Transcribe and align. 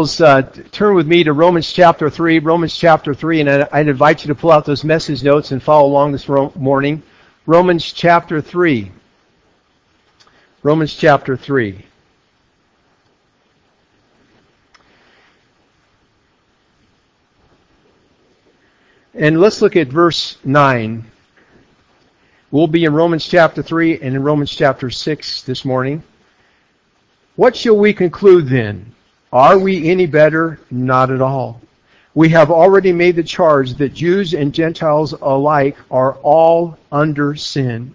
Uh, 0.00 0.40
turn 0.72 0.94
with 0.94 1.06
me 1.06 1.22
to 1.24 1.34
Romans 1.34 1.70
chapter 1.70 2.08
3, 2.08 2.38
Romans 2.38 2.74
chapter 2.74 3.12
3, 3.12 3.42
and 3.42 3.50
I'd 3.50 3.86
invite 3.86 4.24
you 4.24 4.28
to 4.28 4.34
pull 4.34 4.50
out 4.50 4.64
those 4.64 4.82
message 4.82 5.22
notes 5.22 5.52
and 5.52 5.62
follow 5.62 5.86
along 5.86 6.12
this 6.12 6.26
morning. 6.26 7.02
Romans 7.44 7.84
chapter 7.92 8.40
3. 8.40 8.90
Romans 10.62 10.94
chapter 10.94 11.36
3. 11.36 11.84
And 19.12 19.38
let's 19.38 19.60
look 19.60 19.76
at 19.76 19.88
verse 19.88 20.38
9. 20.44 21.04
We'll 22.50 22.66
be 22.68 22.86
in 22.86 22.94
Romans 22.94 23.26
chapter 23.26 23.62
3 23.62 24.00
and 24.00 24.14
in 24.14 24.22
Romans 24.22 24.50
chapter 24.50 24.88
6 24.88 25.42
this 25.42 25.66
morning. 25.66 26.02
What 27.36 27.54
shall 27.54 27.76
we 27.76 27.92
conclude 27.92 28.48
then? 28.48 28.94
Are 29.32 29.58
we 29.58 29.88
any 29.88 30.06
better? 30.06 30.58
Not 30.70 31.10
at 31.10 31.20
all. 31.20 31.60
We 32.14 32.30
have 32.30 32.50
already 32.50 32.92
made 32.92 33.14
the 33.14 33.22
charge 33.22 33.74
that 33.74 33.94
Jews 33.94 34.34
and 34.34 34.52
Gentiles 34.52 35.12
alike 35.12 35.76
are 35.88 36.14
all 36.14 36.76
under 36.90 37.36
sin. 37.36 37.94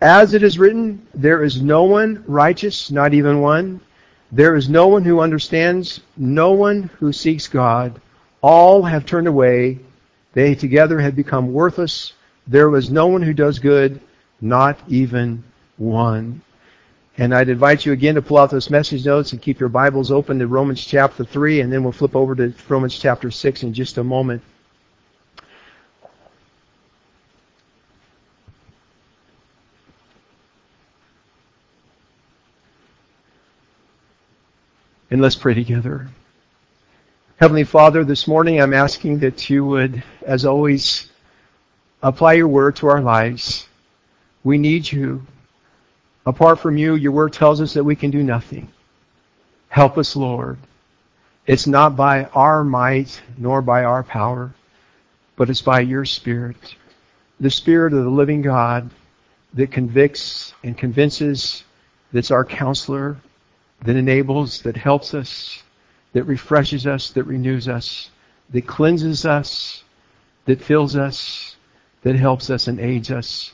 As 0.00 0.32
it 0.32 0.44
is 0.44 0.60
written, 0.60 1.04
there 1.12 1.42
is 1.42 1.60
no 1.60 1.82
one 1.82 2.22
righteous, 2.26 2.90
not 2.92 3.12
even 3.12 3.40
one. 3.40 3.80
There 4.30 4.54
is 4.54 4.68
no 4.68 4.86
one 4.86 5.04
who 5.04 5.18
understands, 5.18 6.00
no 6.16 6.52
one 6.52 6.88
who 7.00 7.12
seeks 7.12 7.48
God. 7.48 8.00
All 8.40 8.82
have 8.84 9.04
turned 9.04 9.26
away. 9.26 9.80
They 10.34 10.54
together 10.54 11.00
have 11.00 11.16
become 11.16 11.52
worthless. 11.52 12.12
There 12.46 12.70
was 12.70 12.90
no 12.90 13.08
one 13.08 13.22
who 13.22 13.34
does 13.34 13.58
good, 13.58 14.00
not 14.40 14.78
even 14.88 15.42
one. 15.76 16.42
And 17.18 17.34
I'd 17.34 17.48
invite 17.48 17.84
you 17.84 17.92
again 17.92 18.14
to 18.14 18.22
pull 18.22 18.38
out 18.38 18.50
those 18.50 18.70
message 18.70 19.04
notes 19.04 19.32
and 19.32 19.42
keep 19.42 19.60
your 19.60 19.68
Bibles 19.68 20.10
open 20.10 20.38
to 20.38 20.46
Romans 20.46 20.84
chapter 20.84 21.24
3, 21.24 21.60
and 21.60 21.72
then 21.72 21.82
we'll 21.82 21.92
flip 21.92 22.16
over 22.16 22.34
to 22.34 22.54
Romans 22.68 22.98
chapter 22.98 23.30
6 23.30 23.62
in 23.62 23.74
just 23.74 23.98
a 23.98 24.04
moment. 24.04 24.42
And 35.10 35.20
let's 35.20 35.34
pray 35.34 35.54
together. 35.54 36.08
Heavenly 37.40 37.64
Father, 37.64 38.04
this 38.04 38.28
morning 38.28 38.60
I'm 38.60 38.72
asking 38.72 39.18
that 39.20 39.50
you 39.50 39.64
would, 39.64 40.02
as 40.22 40.44
always, 40.44 41.10
apply 42.02 42.34
your 42.34 42.48
word 42.48 42.76
to 42.76 42.86
our 42.86 43.00
lives. 43.00 43.66
We 44.44 44.56
need 44.56 44.90
you. 44.90 45.26
Apart 46.26 46.58
from 46.60 46.76
you, 46.76 46.94
your 46.94 47.12
word 47.12 47.32
tells 47.32 47.60
us 47.60 47.74
that 47.74 47.84
we 47.84 47.96
can 47.96 48.10
do 48.10 48.22
nothing. 48.22 48.68
Help 49.68 49.96
us, 49.96 50.16
Lord. 50.16 50.58
It's 51.46 51.66
not 51.66 51.96
by 51.96 52.24
our 52.26 52.62
might 52.62 53.20
nor 53.38 53.62
by 53.62 53.84
our 53.84 54.02
power, 54.02 54.52
but 55.36 55.48
it's 55.48 55.62
by 55.62 55.80
your 55.80 56.04
Spirit. 56.04 56.76
The 57.40 57.50
Spirit 57.50 57.94
of 57.94 58.04
the 58.04 58.10
living 58.10 58.42
God 58.42 58.90
that 59.54 59.72
convicts 59.72 60.52
and 60.62 60.76
convinces, 60.76 61.64
that's 62.12 62.30
our 62.30 62.44
counselor, 62.44 63.16
that 63.82 63.96
enables, 63.96 64.62
that 64.62 64.76
helps 64.76 65.14
us, 65.14 65.62
that 66.12 66.24
refreshes 66.24 66.86
us, 66.86 67.10
that 67.10 67.24
renews 67.24 67.68
us, 67.68 68.10
that 68.50 68.66
cleanses 68.66 69.24
us, 69.24 69.82
that 70.44 70.60
fills 70.60 70.96
us, 70.96 71.56
that 72.02 72.16
helps 72.16 72.50
us 72.50 72.68
and 72.68 72.78
aids 72.78 73.10
us. 73.10 73.52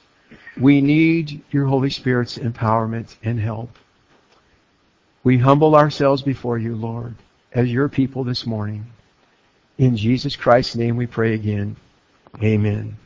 We 0.61 0.81
need 0.81 1.43
your 1.51 1.67
Holy 1.67 1.91
Spirit's 1.91 2.39
empowerment 2.39 3.15
and 3.23 3.39
help. 3.39 3.71
We 5.23 5.39
humble 5.39 5.75
ourselves 5.75 6.23
before 6.23 6.57
you, 6.57 6.77
Lord, 6.77 7.15
as 7.53 7.71
your 7.71 7.89
people 7.89 8.25
this 8.25 8.47
morning. 8.47 8.87
In 9.77 9.97
Jesus 9.97 10.37
Christ's 10.37 10.77
name 10.77 10.97
we 10.97 11.07
pray 11.07 11.35
again. 11.35 11.77
Amen. 12.43 12.97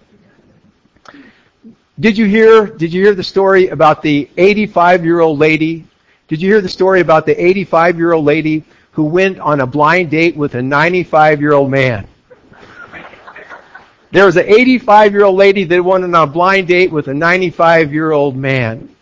Did 1.98 2.16
you 2.16 2.26
hear, 2.26 2.66
did 2.66 2.92
you 2.92 3.02
hear 3.02 3.14
the 3.14 3.24
story 3.24 3.68
about 3.68 4.02
the 4.02 4.30
85 4.36 5.04
year 5.04 5.20
old 5.20 5.38
lady? 5.38 5.84
Did 6.28 6.40
you 6.40 6.48
hear 6.48 6.60
the 6.60 6.68
story 6.68 7.00
about 7.00 7.26
the 7.26 7.44
85 7.44 7.98
year 7.98 8.12
old 8.12 8.24
lady 8.24 8.64
who 8.92 9.04
went 9.04 9.40
on 9.40 9.60
a 9.60 9.66
blind 9.66 10.10
date 10.10 10.36
with 10.36 10.54
a 10.54 10.62
95 10.62 11.40
year 11.40 11.52
old 11.52 11.70
man? 11.70 12.06
There 14.12 14.26
was 14.26 14.36
an 14.36 14.46
85 14.46 15.12
year 15.12 15.24
old 15.24 15.36
lady 15.36 15.64
that 15.64 15.84
went 15.84 16.04
on 16.04 16.14
a 16.14 16.26
blind 16.26 16.68
date 16.68 16.90
with 16.90 17.08
a 17.08 17.14
95 17.14 17.92
year 17.92 18.10
old 18.10 18.36
man. 18.36 18.94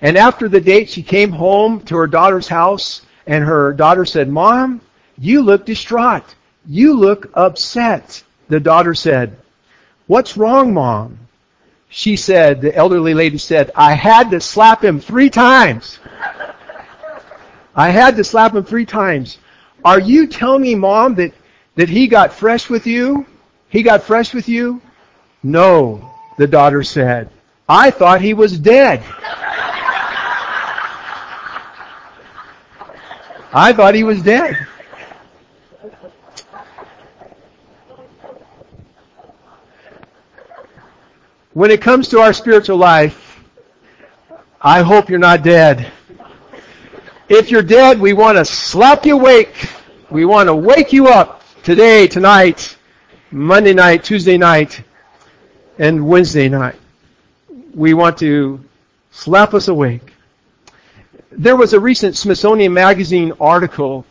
And 0.00 0.16
after 0.16 0.48
the 0.48 0.60
date, 0.60 0.88
she 0.90 1.02
came 1.02 1.30
home 1.30 1.80
to 1.82 1.96
her 1.96 2.06
daughter's 2.06 2.48
house 2.48 3.02
and 3.26 3.44
her 3.44 3.72
daughter 3.72 4.04
said, 4.04 4.28
Mom, 4.28 4.80
you 5.18 5.42
look 5.42 5.64
distraught. 5.64 6.34
You 6.66 6.94
look 6.94 7.30
upset. 7.34 8.22
The 8.48 8.60
daughter 8.60 8.94
said, 8.94 9.36
What's 10.06 10.36
wrong, 10.36 10.72
Mom? 10.72 11.18
She 11.90 12.16
said, 12.16 12.60
the 12.60 12.74
elderly 12.74 13.14
lady 13.14 13.38
said, 13.38 13.70
I 13.74 13.94
had 13.94 14.30
to 14.30 14.40
slap 14.40 14.84
him 14.84 15.00
three 15.00 15.30
times. 15.30 15.98
I 17.74 17.90
had 17.90 18.16
to 18.16 18.24
slap 18.24 18.54
him 18.54 18.64
three 18.64 18.84
times. 18.84 19.38
Are 19.84 20.00
you 20.00 20.26
telling 20.26 20.62
me, 20.62 20.74
Mom, 20.74 21.14
that, 21.14 21.32
that 21.76 21.88
he 21.88 22.08
got 22.08 22.32
fresh 22.32 22.68
with 22.68 22.86
you? 22.86 23.26
He 23.68 23.82
got 23.82 24.02
fresh 24.02 24.32
with 24.32 24.48
you? 24.48 24.80
No, 25.42 26.14
the 26.38 26.46
daughter 26.46 26.82
said. 26.82 27.30
I 27.68 27.90
thought 27.90 28.20
he 28.20 28.34
was 28.34 28.58
dead. 28.58 29.02
I 33.52 33.72
thought 33.72 33.94
he 33.94 34.04
was 34.04 34.22
dead. 34.22 34.56
When 41.52 41.70
it 41.70 41.82
comes 41.82 42.08
to 42.08 42.20
our 42.20 42.32
spiritual 42.32 42.76
life, 42.76 43.40
I 44.60 44.82
hope 44.82 45.10
you're 45.10 45.18
not 45.18 45.42
dead. 45.42 45.90
If 47.28 47.50
you're 47.50 47.62
dead, 47.62 48.00
we 48.00 48.12
want 48.12 48.38
to 48.38 48.44
slap 48.44 49.04
you 49.04 49.18
awake. 49.18 49.54
We 50.10 50.24
want 50.24 50.48
to 50.48 50.54
wake 50.54 50.92
you 50.92 51.08
up 51.08 51.42
today, 51.62 52.06
tonight, 52.06 52.77
Monday 53.30 53.74
night, 53.74 54.04
Tuesday 54.04 54.38
night, 54.38 54.82
and 55.78 56.08
Wednesday 56.08 56.48
night. 56.48 56.76
We 57.74 57.92
want 57.92 58.16
to 58.18 58.58
slap 59.10 59.52
us 59.52 59.68
awake. 59.68 60.14
There 61.30 61.54
was 61.54 61.74
a 61.74 61.80
recent 61.80 62.16
Smithsonian 62.16 62.72
Magazine 62.72 63.34
article, 63.38 64.06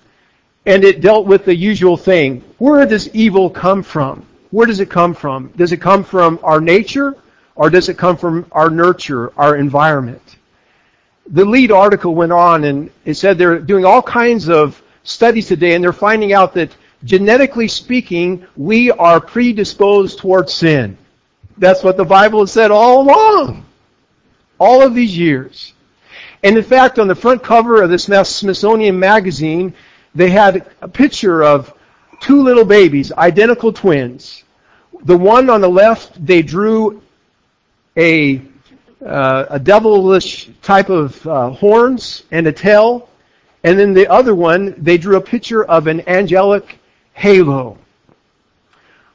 and 0.68 0.84
it 0.84 1.02
dealt 1.02 1.26
with 1.26 1.46
the 1.46 1.56
usual 1.56 1.98
thing. 1.98 2.44
Where 2.60 2.86
does 2.86 3.10
evil 3.16 3.50
come 3.50 3.82
from? 3.82 4.24
Where 4.52 4.68
does 4.68 4.82
it 4.82 4.92
come 4.92 5.16
from? 5.16 5.48
Does 5.58 5.72
it 5.72 5.82
come 5.82 6.04
from 6.04 6.40
our 6.44 6.62
nature, 6.62 7.16
or 7.56 7.72
does 7.72 7.90
it 7.90 7.98
come 7.98 8.18
from 8.18 8.46
our 8.52 8.70
nurture, 8.70 9.34
our 9.36 9.56
environment? 9.56 10.36
The 11.26 11.44
lead 11.44 11.72
article 11.72 12.14
went 12.14 12.34
on, 12.34 12.66
and 12.66 12.92
it 13.04 13.16
said 13.16 13.40
they're 13.40 13.58
doing 13.58 13.84
all 13.84 14.04
kinds 14.04 14.48
of 14.48 14.80
studies 15.02 15.48
today, 15.48 15.74
and 15.74 15.84
they're 15.84 15.92
finding 15.92 16.34
out 16.34 16.54
that 16.54 16.70
genetically 17.04 17.68
speaking, 17.68 18.46
we 18.56 18.92
are 18.92 19.20
predisposed 19.20 20.20
towards 20.20 20.54
sin. 20.54 20.98
That's 21.58 21.84
what 21.84 21.98
the 21.98 22.06
Bible 22.06 22.42
has 22.42 22.52
said 22.52 22.72
all 22.72 23.02
along. 23.02 23.66
All 24.60 24.82
of 24.82 24.96
these 24.96 25.18
years. 25.18 25.74
And 26.44 26.58
in 26.58 26.64
fact, 26.64 27.00
on 27.00 27.08
the 27.08 27.16
front 27.16 27.44
cover 27.44 27.82
of 27.82 27.90
this 27.90 28.04
Smithsonian 28.04 29.00
magazine, 29.00 29.74
they 30.14 30.30
had 30.30 30.70
a 30.82 30.88
picture 30.88 31.44
of 31.44 31.74
two 32.20 32.44
little 32.44 32.66
babies, 32.66 33.12
identical 33.12 33.74
twins. 33.74 34.44
The 35.04 35.18
one 35.18 35.50
on 35.50 35.62
the 35.62 35.70
left, 35.70 36.26
they 36.26 36.42
drew 36.42 37.02
a, 37.96 38.42
uh, 39.06 39.46
a 39.50 39.60
devilish 39.60 40.50
type 40.62 40.90
of 40.90 41.26
uh, 41.28 41.50
horns 41.52 42.24
and 42.32 42.48
a 42.48 42.52
tail. 42.52 43.10
And 43.64 43.78
then 43.78 43.94
the 43.94 44.08
other 44.08 44.36
one, 44.36 44.76
they 44.78 44.98
drew 44.98 45.18
a 45.18 45.22
picture 45.22 45.64
of 45.64 45.88
an 45.88 46.08
angelic 46.08 46.77
halo. 47.18 47.76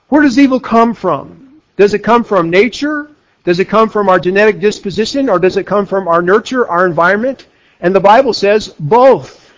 Where 0.08 0.22
does 0.22 0.36
evil 0.36 0.58
come 0.58 0.92
from? 0.92 1.62
Does 1.76 1.94
it 1.94 2.00
come 2.00 2.24
from 2.24 2.50
nature? 2.50 3.08
Does 3.44 3.60
it 3.60 3.68
come 3.68 3.88
from 3.88 4.08
our 4.08 4.18
genetic 4.18 4.58
disposition 4.58 5.28
or 5.28 5.38
does 5.38 5.56
it 5.56 5.68
come 5.68 5.86
from 5.86 6.08
our 6.08 6.20
nurture, 6.20 6.66
our 6.66 6.84
environment? 6.84 7.46
And 7.80 7.94
the 7.94 8.00
Bible 8.00 8.32
says 8.32 8.74
both. 8.80 9.52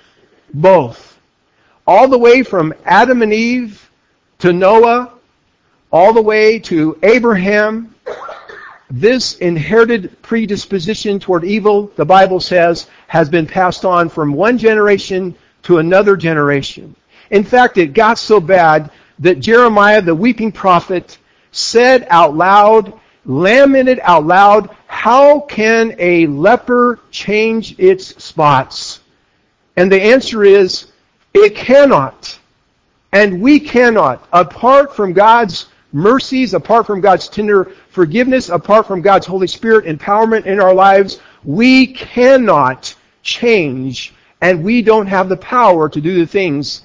Both. 0.53 1.19
All 1.87 2.07
the 2.07 2.19
way 2.19 2.43
from 2.43 2.75
Adam 2.85 3.23
and 3.23 3.33
Eve 3.33 3.91
to 4.41 4.53
Noah, 4.53 5.15
all 5.91 6.13
the 6.13 6.21
way 6.21 6.59
to 6.59 6.99
Abraham, 7.03 7.95
this 8.91 9.39
inherited 9.39 10.21
predisposition 10.21 11.19
toward 11.19 11.45
evil, 11.45 11.91
the 11.97 12.05
Bible 12.05 12.41
says, 12.41 12.89
has 13.07 13.31
been 13.31 13.47
passed 13.47 13.87
on 13.87 14.11
from 14.11 14.35
one 14.35 14.59
generation 14.59 15.35
to 15.63 15.79
another 15.79 16.15
generation. 16.15 16.95
In 17.31 17.45
fact, 17.45 17.79
it 17.79 17.93
got 17.93 18.19
so 18.19 18.41
bad 18.41 18.91
that 19.21 19.41
Jeremiah, 19.41 20.03
the 20.03 20.15
weeping 20.15 20.53
prophet, 20.53 21.19
said 21.53 22.07
out 22.11 22.37
loud, 22.37 22.99
lamented 23.25 24.01
out 24.03 24.27
loud, 24.27 24.71
how 24.87 25.41
can 25.41 25.95
a 25.99 26.27
leper 26.27 27.01
change 27.11 27.79
its 27.79 28.23
spots? 28.23 29.01
And 29.77 29.91
the 29.91 30.01
answer 30.01 30.45
is, 30.45 30.93
It 31.33 31.55
cannot. 31.57 32.39
And 33.13 33.41
we 33.41 33.61
cannot. 33.61 34.27
Apart 34.33 34.95
from 34.95 35.13
God's 35.13 35.67
mercies, 35.93 36.55
apart 36.55 36.87
from 36.87 37.01
God's 37.01 37.29
tender 37.29 37.71
forgiveness, 37.91 38.49
apart 38.49 38.87
from 38.87 39.01
God's 39.01 39.27
Holy 39.27 39.47
Spirit 39.47 39.87
empowerment 39.87 40.47
in 40.47 40.61
our 40.61 40.75
lives, 40.75 41.21
we 41.45 41.87
cannot 41.87 42.95
change 43.23 44.13
and 44.41 44.63
we 44.63 44.83
don't 44.83 45.07
have 45.07 45.29
the 45.29 45.37
power 45.37 45.89
to 45.89 46.01
do 46.01 46.17
the 46.17 46.27
things 46.27 46.83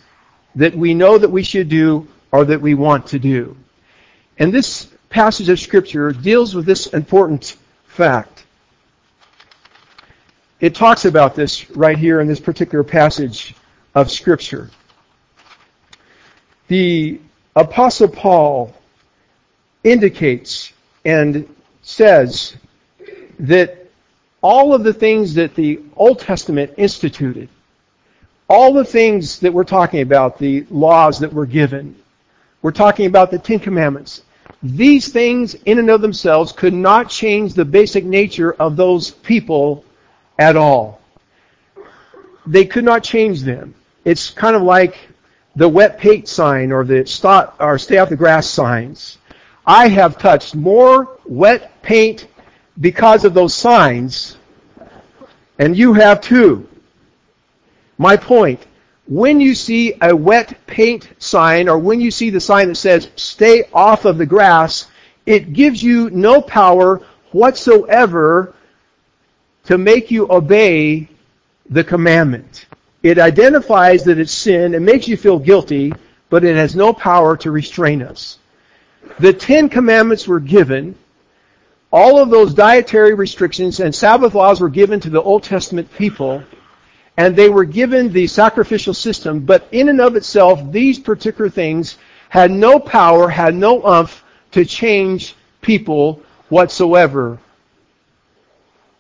that 0.56 0.76
we 0.76 0.94
know 0.94 1.18
that 1.18 1.30
we 1.30 1.44
should 1.44 1.70
do 1.70 2.08
or 2.32 2.46
that 2.46 2.62
we 2.62 2.74
want 2.74 3.08
to 3.08 3.20
do. 3.20 3.56
And 4.38 4.54
this 4.54 4.88
passage 5.10 5.50
of 5.50 5.60
Scripture 5.60 6.12
deals 6.12 6.56
with 6.56 6.66
this 6.66 6.88
important 6.88 7.56
fact. 7.88 8.46
It 10.60 10.76
talks 10.76 11.06
about 11.06 11.36
this 11.36 11.70
right 11.72 11.98
here 11.98 12.20
in 12.20 12.28
this 12.28 12.40
particular 12.40 12.84
passage 12.84 13.56
of 13.96 14.12
Scripture. 14.12 14.70
The 16.68 17.20
Apostle 17.56 18.10
Paul 18.10 18.74
indicates 19.84 20.72
and 21.06 21.48
says 21.82 22.56
that 23.40 23.88
all 24.42 24.74
of 24.74 24.84
the 24.84 24.94
things 24.94 25.34
that 25.36 25.56
the 25.56 25.80
Old 25.96 26.20
Testament 26.20 26.74
instituted, 26.78 27.50
all 28.50 28.74
the 28.74 28.84
things 28.84 29.40
that 29.40 29.54
we're 29.54 29.64
talking 29.64 30.02
about, 30.02 30.40
the 30.40 30.66
laws 30.72 31.20
that 31.20 31.32
were 31.32 31.46
given, 31.46 31.96
we're 32.62 32.72
talking 32.72 33.06
about 33.06 33.32
the 33.32 33.40
Ten 33.40 33.60
Commandments. 33.60 34.24
These 34.64 35.10
things 35.10 35.54
in 35.54 35.80
and 35.80 35.90
of 35.90 36.02
themselves 36.02 36.52
could 36.52 36.74
not 36.74 37.10
change 37.10 37.54
the 37.54 37.64
basic 37.64 38.04
nature 38.04 38.54
of 38.54 38.76
those 38.76 39.12
people 39.12 39.86
at 40.38 40.58
all. 40.58 41.00
They 42.46 42.66
could 42.66 42.84
not 42.84 43.04
change 43.04 43.42
them. 43.42 43.76
It's 44.04 44.32
kind 44.32 44.56
of 44.56 44.64
like 44.64 44.98
the 45.56 45.70
wet 45.70 46.00
paint 46.00 46.28
sign 46.28 46.72
or 46.72 46.84
the 46.84 47.06
stop 47.06 47.56
or 47.60 47.78
stay 47.78 47.98
off 47.98 48.10
the 48.10 48.16
grass 48.16 48.48
signs. 48.48 49.18
I 49.66 49.88
have 49.90 50.18
touched 50.18 50.56
more 50.56 51.20
wet 51.26 51.82
paint 51.82 52.28
because 52.80 53.26
of 53.26 53.34
those 53.34 53.54
signs, 53.54 54.38
and 55.60 55.78
you 55.78 55.94
have 55.94 56.22
too. 56.22 56.69
My 58.00 58.16
point, 58.16 58.66
when 59.08 59.42
you 59.42 59.54
see 59.54 59.94
a 60.02 60.16
wet 60.16 60.66
paint 60.66 61.10
sign 61.20 61.68
or 61.68 61.78
when 61.78 62.00
you 62.00 62.12
see 62.12 62.30
the 62.30 62.40
sign 62.40 62.70
that 62.70 62.76
says 62.76 63.10
stay 63.18 63.66
off 63.74 64.06
of 64.06 64.18
the 64.18 64.26
grass, 64.26 64.88
it 65.26 65.52
gives 65.52 65.84
you 65.84 66.10
no 66.10 66.42
power 66.42 67.02
whatsoever 67.32 68.56
to 69.66 69.78
make 69.78 70.10
you 70.12 70.32
obey 70.32 71.10
the 71.70 71.84
commandment. 71.84 72.68
It 73.04 73.20
identifies 73.20 74.06
that 74.06 74.18
it's 74.18 74.32
sin, 74.32 74.74
it 74.74 74.82
makes 74.82 75.08
you 75.08 75.18
feel 75.18 75.38
guilty, 75.38 75.94
but 76.30 76.46
it 76.46 76.56
has 76.56 76.76
no 76.76 76.94
power 76.94 77.36
to 77.38 77.52
restrain 77.52 78.02
us. 78.02 78.40
The 79.20 79.34
Ten 79.34 79.68
Commandments 79.68 80.26
were 80.26 80.40
given. 80.40 80.96
All 81.92 82.18
of 82.18 82.30
those 82.30 82.54
dietary 82.54 83.14
restrictions 83.14 83.82
and 83.82 83.94
Sabbath 83.94 84.36
laws 84.36 84.62
were 84.62 84.70
given 84.70 85.02
to 85.02 85.10
the 85.10 85.22
Old 85.22 85.44
Testament 85.44 85.92
people, 85.98 86.44
and 87.20 87.36
they 87.36 87.50
were 87.50 87.66
given 87.66 88.14
the 88.14 88.26
sacrificial 88.26 88.94
system, 88.94 89.42
but 89.42 89.68
in 89.74 89.90
and 89.90 90.00
of 90.00 90.16
itself, 90.16 90.62
these 90.72 90.98
particular 90.98 91.50
things 91.50 91.98
had 92.30 92.50
no 92.50 92.80
power, 92.80 93.28
had 93.28 93.54
no 93.54 93.84
umph 93.84 94.24
to 94.52 94.64
change 94.64 95.36
people 95.60 96.22
whatsoever. 96.48 97.38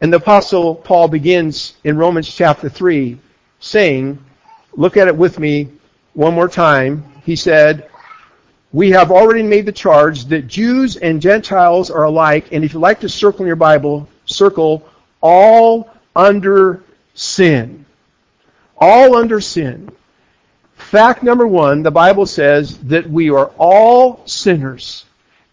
And 0.01 0.12
the 0.12 0.18
Apostle 0.18 0.75
Paul 0.75 1.07
begins 1.07 1.77
in 1.86 1.98
Romans 1.98 2.27
chapter 2.27 2.68
3 2.68 3.18
saying, 3.62 4.19
look 4.74 4.98
at 4.98 5.07
it 5.07 5.16
with 5.16 5.39
me 5.39 5.69
one 6.13 6.33
more 6.33 6.50
time. 6.50 7.06
He 7.24 7.38
said, 7.38 7.89
we 8.74 8.92
have 8.92 9.12
already 9.12 9.44
made 9.44 9.66
the 9.66 9.71
charge 9.71 10.25
that 10.25 10.45
Jews 10.45 10.98
and 10.98 11.21
Gentiles 11.21 11.89
are 11.89 12.04
alike, 12.04 12.50
and 12.51 12.66
if 12.66 12.74
you 12.74 12.81
like 12.81 13.00
to 13.00 13.07
circle 13.07 13.44
in 13.44 13.48
your 13.48 13.56
Bible, 13.56 14.10
circle 14.25 14.86
all 15.21 15.89
under 16.18 16.83
sin. 17.13 17.86
All 18.79 19.15
under 19.15 19.41
sin. 19.41 19.89
Fact 20.75 21.23
number 21.23 21.45
one, 21.45 21.83
the 21.83 21.91
Bible 21.91 22.25
says 22.25 22.77
that 22.79 23.07
we 23.09 23.29
are 23.29 23.51
all 23.57 24.25
sinners. 24.25 25.05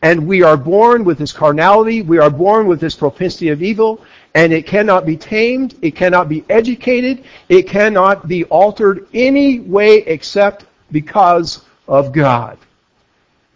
And 0.03 0.27
we 0.27 0.43
are 0.43 0.57
born 0.57 1.05
with 1.05 1.19
this 1.19 1.33
carnality, 1.33 2.03
we 2.03 2.19
are 2.19 2.31
born 2.31 2.67
with 2.67 2.81
this 2.81 2.95
propensity 2.95 3.49
of 3.49 3.63
evil, 3.63 4.05
and 4.35 4.53
it 4.53 4.67
cannot 4.67 5.07
be 5.07 5.17
tamed, 5.17 5.75
it 5.83 5.97
cannot 5.97 6.29
be 6.29 6.45
educated, 6.49 7.25
it 7.49 7.63
cannot 7.63 8.29
be 8.29 8.45
altered 8.45 9.09
any 9.15 9.61
way 9.61 9.97
except 9.99 10.67
because 10.93 11.63
of 11.89 12.13
God. 12.13 12.59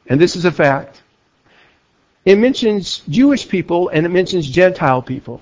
And 0.06 0.20
this 0.20 0.34
is 0.34 0.44
a 0.44 0.50
fact. 0.50 1.02
It 2.25 2.37
mentions 2.37 3.02
Jewish 3.08 3.49
people 3.49 3.88
and 3.88 4.05
it 4.05 4.08
mentions 4.08 4.49
Gentile 4.49 5.02
people. 5.02 5.40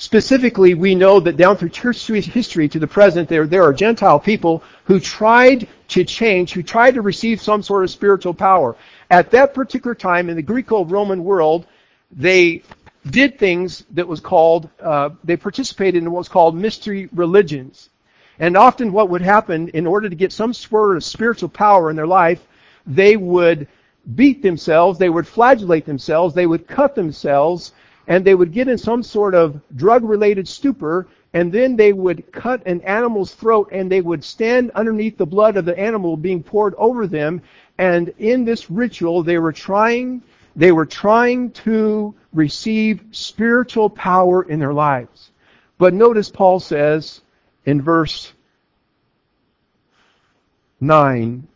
Specifically, 0.00 0.74
we 0.74 0.94
know 0.94 1.18
that 1.18 1.36
down 1.36 1.56
through 1.56 1.70
church 1.70 2.06
history 2.06 2.68
to 2.68 2.78
the 2.78 2.86
present, 2.86 3.28
there, 3.28 3.48
there 3.48 3.64
are 3.64 3.72
Gentile 3.72 4.20
people 4.20 4.62
who 4.84 5.00
tried 5.00 5.66
to 5.88 6.04
change, 6.04 6.52
who 6.52 6.62
tried 6.62 6.94
to 6.94 7.02
receive 7.02 7.42
some 7.42 7.64
sort 7.64 7.82
of 7.82 7.90
spiritual 7.90 8.32
power. 8.32 8.76
At 9.10 9.32
that 9.32 9.54
particular 9.54 9.96
time 9.96 10.30
in 10.30 10.36
the 10.36 10.42
Greco-Roman 10.42 11.24
world, 11.24 11.66
they 12.12 12.62
did 13.10 13.40
things 13.40 13.84
that 13.90 14.06
was 14.06 14.20
called, 14.20 14.70
uh, 14.80 15.10
they 15.24 15.36
participated 15.36 16.00
in 16.00 16.10
what 16.12 16.18
was 16.18 16.28
called 16.28 16.54
mystery 16.54 17.08
religions. 17.12 17.90
And 18.38 18.56
often 18.56 18.92
what 18.92 19.10
would 19.10 19.22
happen, 19.22 19.68
in 19.70 19.84
order 19.84 20.08
to 20.08 20.14
get 20.14 20.32
some 20.32 20.54
sort 20.54 20.96
of 20.96 21.02
spiritual 21.02 21.48
power 21.48 21.90
in 21.90 21.96
their 21.96 22.06
life, 22.06 22.46
they 22.86 23.16
would 23.16 23.66
beat 24.14 24.42
themselves, 24.42 24.96
they 24.96 25.08
would 25.08 25.26
flagellate 25.26 25.86
themselves, 25.86 26.34
they 26.34 26.46
would 26.46 26.68
cut 26.68 26.94
themselves, 26.94 27.72
and 28.08 28.24
they 28.24 28.34
would 28.34 28.52
get 28.52 28.68
in 28.68 28.78
some 28.78 29.02
sort 29.02 29.34
of 29.34 29.60
drug-related 29.76 30.48
stupor, 30.48 31.06
and 31.34 31.52
then 31.52 31.76
they 31.76 31.92
would 31.92 32.32
cut 32.32 32.66
an 32.66 32.80
animal's 32.80 33.34
throat 33.34 33.68
and 33.70 33.92
they 33.92 34.00
would 34.00 34.24
stand 34.24 34.70
underneath 34.70 35.18
the 35.18 35.26
blood 35.26 35.58
of 35.58 35.66
the 35.66 35.78
animal 35.78 36.16
being 36.16 36.42
poured 36.42 36.74
over 36.76 37.06
them, 37.06 37.40
and 37.76 38.12
in 38.18 38.44
this 38.44 38.70
ritual 38.70 39.22
they 39.22 39.38
were 39.38 39.52
trying 39.52 40.22
they 40.56 40.72
were 40.72 40.86
trying 40.86 41.52
to 41.52 42.12
receive 42.32 43.04
spiritual 43.12 43.88
power 43.88 44.42
in 44.42 44.58
their 44.58 44.72
lives. 44.72 45.30
But 45.76 45.94
notice 45.94 46.30
Paul 46.30 46.58
says 46.58 47.20
in 47.64 47.80
verse 47.80 48.32
9, 50.80 51.46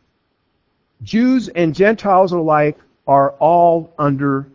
Jews 1.03 1.49
and 1.49 1.75
Gentiles 1.75 2.31
alike 2.31 2.79
are 3.09 3.33
all 3.41 3.93
under 3.99 4.47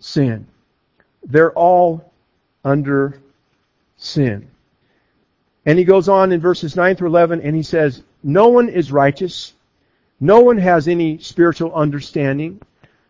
sin. 0.00 0.48
They're 1.24 1.52
all 1.52 2.12
under 2.64 3.20
sin. 3.96 4.48
And 5.66 5.78
he 5.78 5.84
goes 5.84 6.08
on 6.08 6.32
in 6.32 6.40
verses 6.40 6.76
9 6.76 6.96
through 6.96 7.08
11 7.08 7.40
and 7.40 7.56
he 7.56 7.62
says, 7.62 8.02
No 8.22 8.48
one 8.48 8.68
is 8.68 8.92
righteous. 8.92 9.54
No 10.20 10.40
one 10.40 10.58
has 10.58 10.88
any 10.88 11.18
spiritual 11.18 11.74
understanding. 11.74 12.60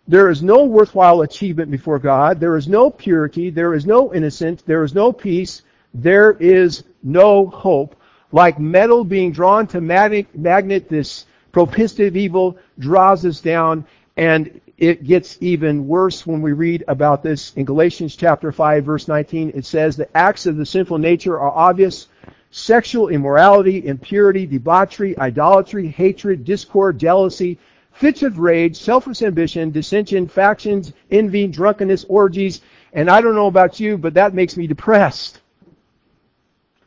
There 0.06 0.30
is 0.30 0.42
no 0.42 0.64
worthwhile 0.64 1.22
achievement 1.22 1.70
before 1.70 1.98
God. 1.98 2.38
There 2.38 2.56
is 2.56 2.68
no 2.68 2.90
purity. 2.90 3.50
There 3.50 3.74
is 3.74 3.86
no 3.86 4.12
innocence. 4.12 4.62
There 4.62 4.84
is 4.84 4.94
no 4.94 5.12
peace. 5.12 5.62
There 5.94 6.32
is 6.32 6.84
no 7.02 7.46
hope. 7.46 7.96
Like 8.32 8.58
metal 8.58 9.04
being 9.04 9.32
drawn 9.32 9.66
to 9.68 9.80
magnet, 9.80 10.88
this 10.88 11.26
propensity 11.52 12.06
of 12.06 12.16
evil 12.16 12.58
draws 12.78 13.24
us 13.24 13.40
down, 13.40 13.86
and 14.16 14.60
it 14.78 15.04
gets 15.04 15.38
even 15.40 15.86
worse 15.86 16.26
when 16.26 16.42
we 16.42 16.52
read 16.52 16.84
about 16.88 17.22
this 17.22 17.52
in 17.54 17.64
Galatians 17.64 18.16
chapter 18.16 18.50
5 18.50 18.84
verse 18.84 19.08
19. 19.08 19.52
It 19.54 19.64
says 19.64 19.96
the 19.96 20.16
acts 20.16 20.46
of 20.46 20.56
the 20.56 20.66
sinful 20.66 20.98
nature 20.98 21.38
are 21.38 21.52
obvious. 21.52 22.08
Sexual 22.50 23.08
immorality, 23.08 23.86
impurity, 23.86 24.46
debauchery, 24.46 25.18
idolatry, 25.18 25.88
hatred, 25.88 26.44
discord, 26.44 26.98
jealousy, 26.98 27.58
fits 27.92 28.22
of 28.22 28.38
rage, 28.38 28.76
selfish 28.76 29.22
ambition, 29.22 29.70
dissension, 29.70 30.28
factions, 30.28 30.92
envy, 31.10 31.46
drunkenness, 31.46 32.04
orgies, 32.08 32.60
and 32.92 33.10
I 33.10 33.20
don't 33.20 33.34
know 33.34 33.48
about 33.48 33.80
you, 33.80 33.98
but 33.98 34.14
that 34.14 34.34
makes 34.34 34.56
me 34.56 34.66
depressed. 34.66 35.40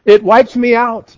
It 0.05 0.23
wipes 0.23 0.55
me 0.55 0.73
out 0.73 1.15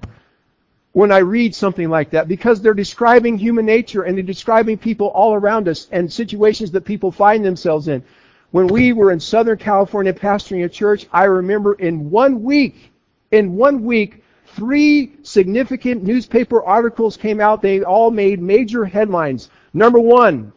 when 0.91 1.11
I 1.11 1.19
read 1.19 1.53
something 1.53 1.89
like 1.89 2.09
that 2.11 2.27
because 2.27 2.61
they're 2.61 2.73
describing 2.73 3.37
human 3.37 3.65
nature 3.65 4.03
and 4.03 4.17
they're 4.17 4.23
describing 4.23 4.77
people 4.77 5.07
all 5.07 5.33
around 5.33 5.67
us 5.67 5.87
and 5.91 6.11
situations 6.11 6.71
that 6.71 6.81
people 6.81 7.11
find 7.11 7.45
themselves 7.45 7.87
in. 7.87 8.03
When 8.51 8.67
we 8.67 8.93
were 8.93 9.11
in 9.11 9.19
Southern 9.19 9.59
California 9.59 10.13
pastoring 10.13 10.65
a 10.65 10.69
church, 10.69 11.07
I 11.13 11.25
remember 11.25 11.73
in 11.75 12.09
one 12.09 12.43
week, 12.43 12.91
in 13.31 13.55
one 13.55 13.83
week, 13.83 14.23
three 14.55 15.13
significant 15.21 16.03
newspaper 16.03 16.63
articles 16.63 17.15
came 17.15 17.39
out. 17.39 17.61
They 17.61 17.83
all 17.83 18.09
made 18.09 18.41
major 18.41 18.85
headlines. 18.85 19.49
Number 19.73 19.99
one, 19.99 20.51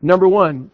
number 0.00 0.26
one, 0.26 0.70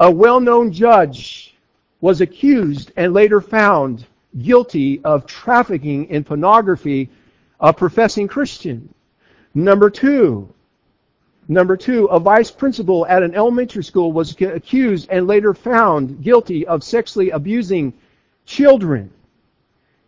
a 0.00 0.10
well-known 0.10 0.70
judge 0.70 1.54
was 2.02 2.20
accused 2.20 2.92
and 2.96 3.14
later 3.14 3.40
found 3.40 4.06
guilty 4.42 5.00
of 5.04 5.24
trafficking 5.24 6.10
in 6.10 6.24
pornography 6.24 7.08
a 7.60 7.72
professing 7.72 8.28
Christian. 8.28 8.92
Number 9.54 9.88
two, 9.88 10.52
number 11.48 11.76
two, 11.76 12.06
a 12.06 12.18
vice 12.18 12.50
principal 12.50 13.06
at 13.06 13.22
an 13.22 13.34
elementary 13.34 13.84
school 13.84 14.12
was 14.12 14.32
accused 14.40 15.08
and 15.10 15.26
later 15.26 15.54
found 15.54 16.22
guilty 16.22 16.66
of 16.66 16.82
sexually 16.82 17.30
abusing 17.30 17.92
children. 18.46 19.10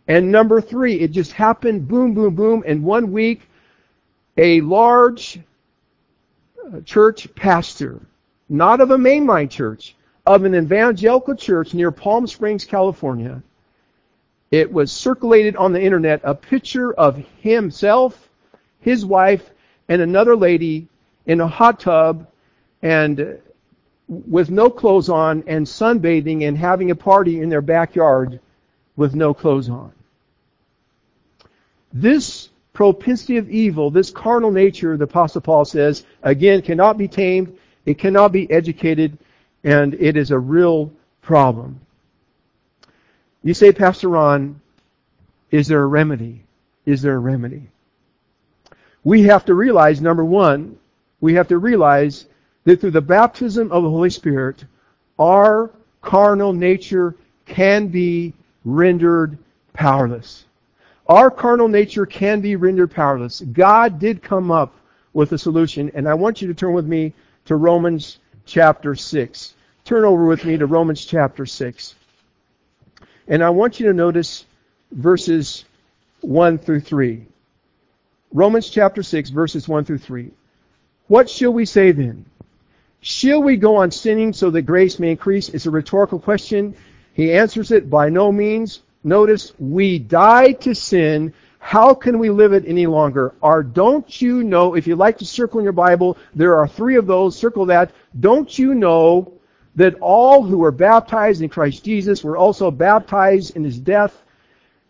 And 0.09 0.31
number 0.31 0.61
three, 0.61 1.01
it 1.01 1.13
just 1.13 1.33
happened, 1.33 1.89
boom, 1.89 2.15
boom, 2.15 2.35
boom, 2.35 2.63
in 2.65 2.83
one 2.83 3.11
week, 3.11 3.43
a 4.37 4.61
large 4.61 5.41
uh, 6.65 6.81
church 6.83 7.33
pastor, 7.35 8.01
not 8.49 8.81
of 8.81 8.91
a 8.91 8.97
mainline 8.97 9.51
church, 9.51 9.97
of 10.27 10.45
an 10.45 10.55
evangelical 10.55 11.35
church 11.35 11.75
near 11.75 11.91
Palm 11.91 12.27
Springs, 12.27 12.65
California. 12.65 13.43
It 14.51 14.73
was 14.73 14.93
circulated 14.93 15.57
on 15.57 15.73
the 15.73 15.83
internet 15.83 16.21
a 16.25 16.35
picture 16.35 16.93
of 16.93 17.17
himself 17.41 18.27
his 18.87 19.05
wife, 19.05 19.51
and 19.89 20.01
another 20.01 20.37
lady 20.37 20.87
in 21.27 21.41
a 21.41 21.49
hot 21.49 21.81
tub 21.81 22.29
and 22.83 23.39
with 24.07 24.49
no 24.49 24.71
clothes 24.71 25.09
on 25.09 25.43
and 25.49 25.67
sunbathing 25.67 26.45
and 26.45 26.57
having 26.57 26.93
a 26.93 26.95
party 26.95 27.41
in 27.41 27.49
their 27.49 27.61
backyard 27.61 28.39
with 28.95 29.17
no 29.17 29.35
clothes 29.35 29.69
on. 29.69 29.91
This 31.93 32.49
propensity 32.73 33.39
of 33.39 33.51
evil, 33.51 33.91
this 33.91 34.13
carnal 34.13 34.53
nature, 34.53 34.97
the 34.97 35.05
Apostle 35.05 35.41
Paul 35.41 35.65
says, 35.65 36.05
again, 36.23 36.63
cannot 36.63 36.97
be 36.97 37.09
tamed, 37.09 37.59
it 37.87 37.99
cannot 37.99 38.31
be 38.31 38.49
educated, 38.53 39.19
and 39.65 39.95
it 39.95 40.17
is 40.17 40.31
a 40.31 40.39
real 40.39 40.93
problem. 41.23 41.81
You 43.47 43.55
say, 43.55 43.73
Pastor 43.73 44.09
Ron, 44.09 44.61
is 45.51 45.69
there 45.69 45.83
a 45.83 45.87
remedy? 45.87 46.43
Is 46.85 47.01
there 47.01 47.15
a 47.15 47.19
remedy? 47.19 47.71
we 49.07 49.23
have 49.23 49.45
to 49.45 49.55
realize, 49.55 50.01
number 50.01 50.25
one, 50.25 50.77
we 51.21 51.35
have 51.35 51.47
to 51.47 51.59
realize 51.59 52.27
that 52.65 52.81
through 52.81 52.91
the 52.91 53.01
baptism 53.01 53.71
of 53.71 53.85
the 53.85 53.89
Holy 53.89 54.11
Spirit, 54.11 54.65
our 55.17 55.71
carnal 56.03 56.53
nature 56.53 57.15
can 57.45 57.87
be 57.87 58.33
rendered 58.65 59.39
powerless. 59.75 60.47
Our 61.07 61.31
carnal 61.31 61.69
nature 61.69 62.05
can 62.05 62.41
be 62.41 62.57
rendered 62.57 62.91
powerless. 62.91 63.43
God 63.53 64.01
did 64.01 64.25
come 64.25 64.51
up 64.51 64.75
with 65.13 65.31
a 65.31 65.39
solution, 65.39 65.89
and 65.95 66.09
I 66.09 66.15
want 66.15 66.43
you 66.43 66.49
to 66.49 66.55
turn 66.55 66.73
with 66.73 66.87
me 66.87 67.13
to 67.45 67.55
Romans 67.55 68.19
chapter 68.45 68.97
6. 68.97 69.55
Turn 69.85 70.05
over 70.05 70.27
with 70.27 70.45
me 70.45 70.57
to 70.57 70.67
Romans 70.67 71.05
chapter 71.05 71.47
6. 71.47 71.95
And 73.29 73.43
I 73.43 73.51
want 73.51 73.81
you 73.81 73.87
to 73.87 73.93
notice 73.93 74.45
verses 74.93 75.65
1 76.21 76.59
through 76.59 76.81
3. 76.81 77.27
Romans 78.33 78.69
chapter 78.69 79.03
6, 79.03 79.31
verses 79.31 79.69
1 79.69 79.85
through 79.85 79.99
3. 79.99 80.31
What 81.09 81.31
shall 81.31 81.53
we 81.53 81.65
say 81.65 81.93
then? 81.93 82.27
Shall 83.01 83.43
we 83.43 83.57
go 83.57 83.77
on 83.77 83.91
sinning 83.91 84.33
so 84.33 84.51
that 84.51 84.63
grace 84.63 84.99
may 84.99 85.13
increase? 85.13 85.49
It's 85.49 85.67
a 85.67 85.71
rhetorical 85.71 86.19
question. 86.19 86.75
He 87.15 87.33
answers 87.33 87.71
it 87.71 87.89
by 87.89 88.09
no 88.09 88.33
means. 88.33 88.83
Notice, 89.05 89.53
we 89.59 89.99
died 89.99 90.61
to 90.63 90.75
sin. 90.75 91.33
How 91.59 91.95
can 91.95 92.19
we 92.19 92.31
live 92.31 92.53
it 92.53 92.65
any 92.67 92.87
longer? 92.87 93.35
Or 93.41 93.63
don't 93.63 94.21
you 94.21 94.43
know, 94.43 94.75
if 94.75 94.87
you 94.87 94.97
like 94.97 95.19
to 95.19 95.25
circle 95.25 95.61
in 95.61 95.65
your 95.65 95.73
Bible, 95.73 96.17
there 96.35 96.57
are 96.57 96.67
three 96.67 96.97
of 96.97 97.07
those. 97.07 97.37
Circle 97.37 97.67
that. 97.67 97.93
Don't 98.19 98.59
you 98.59 98.75
know 98.75 99.33
that 99.77 99.95
all 100.01 100.43
who 100.43 100.59
were 100.59 100.73
baptized 100.73 101.43
in 101.43 101.49
Christ 101.49 101.85
Jesus 101.85 102.25
were 102.25 102.37
also 102.37 102.71
baptized 102.71 103.57
in 103.57 103.65
his 103.65 103.79
death? 103.79 104.23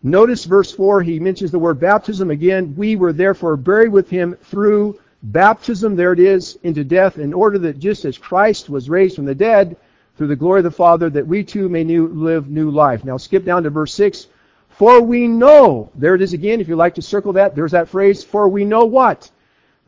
Notice 0.02 0.44
verse 0.44 0.72
4, 0.72 1.02
he 1.02 1.18
mentions 1.18 1.50
the 1.50 1.58
word 1.58 1.80
baptism 1.80 2.30
again. 2.30 2.74
We 2.76 2.96
were 2.96 3.12
therefore 3.12 3.56
buried 3.56 3.90
with 3.90 4.08
him 4.08 4.36
through 4.44 4.98
baptism, 5.22 5.96
there 5.96 6.12
it 6.12 6.20
is, 6.20 6.58
into 6.62 6.84
death, 6.84 7.18
in 7.18 7.34
order 7.34 7.58
that 7.58 7.78
just 7.78 8.04
as 8.04 8.16
Christ 8.16 8.70
was 8.70 8.88
raised 8.88 9.16
from 9.16 9.24
the 9.24 9.34
dead 9.34 9.76
through 10.16 10.28
the 10.28 10.36
glory 10.36 10.60
of 10.60 10.64
the 10.64 10.70
Father, 10.70 11.10
that 11.10 11.26
we 11.26 11.42
too 11.42 11.68
may 11.68 11.84
new, 11.84 12.06
live 12.08 12.48
new 12.48 12.70
life. 12.70 13.04
Now 13.04 13.16
skip 13.16 13.44
down 13.44 13.64
to 13.64 13.70
verse 13.70 13.92
6. 13.94 14.28
For 14.68 15.00
we 15.00 15.26
know, 15.26 15.90
there 15.94 16.14
it 16.14 16.22
is 16.22 16.34
again, 16.34 16.60
if 16.60 16.68
you 16.68 16.76
like 16.76 16.94
to 16.96 17.02
circle 17.02 17.32
that, 17.32 17.56
there's 17.56 17.72
that 17.72 17.88
phrase, 17.88 18.22
for 18.22 18.48
we 18.48 18.64
know 18.64 18.84
what? 18.84 19.30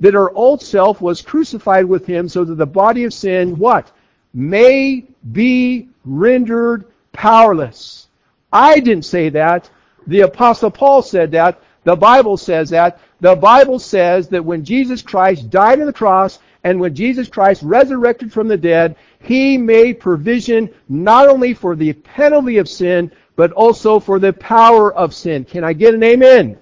That 0.01 0.15
our 0.15 0.33
old 0.33 0.63
self 0.63 1.01
was 1.01 1.23
crucified 1.23 1.85
with 1.85 2.07
him 2.07 2.29
so 2.29 2.45
that 2.45 2.55
the 2.55 2.67
body 2.67 3.05
of 3.05 3.13
sin, 3.13 3.59
what? 3.59 3.93
May 4.33 5.05
be 5.33 5.89
rendered 6.05 6.87
powerless. 7.13 8.09
I 8.53 8.81
didn't 8.81 9.05
say 9.05 9.29
that. 9.31 9.71
The 10.07 10.21
apostle 10.21 10.71
Paul 10.71 11.03
said 11.03 11.33
that. 11.33 11.61
The 11.85 11.97
Bible 11.97 12.37
says 12.37 12.71
that. 12.71 13.01
The 13.21 13.37
Bible 13.37 13.79
says 13.79 14.29
that 14.29 14.45
when 14.45 14.65
Jesus 14.65 15.03
Christ 15.03 15.51
died 15.51 15.81
on 15.81 15.87
the 15.87 15.93
cross 15.93 16.39
and 16.65 16.79
when 16.81 16.95
Jesus 16.95 17.29
Christ 17.29 17.63
resurrected 17.63 18.33
from 18.33 18.49
the 18.49 18.57
dead, 18.57 18.97
He 19.21 19.59
made 19.59 20.01
provision 20.01 20.71
not 20.89 21.29
only 21.29 21.55
for 21.55 21.77
the 21.77 21.93
penalty 21.93 22.59
of 22.59 22.69
sin, 22.69 23.11
but 23.37 23.53
also 23.53 24.01
for 24.01 24.19
the 24.19 24.33
power 24.33 24.93
of 24.93 25.15
sin. 25.15 25.45
Can 25.45 25.65
I 25.65 25.73
get 25.73 25.95
an 25.95 26.03
amen? 26.03 26.59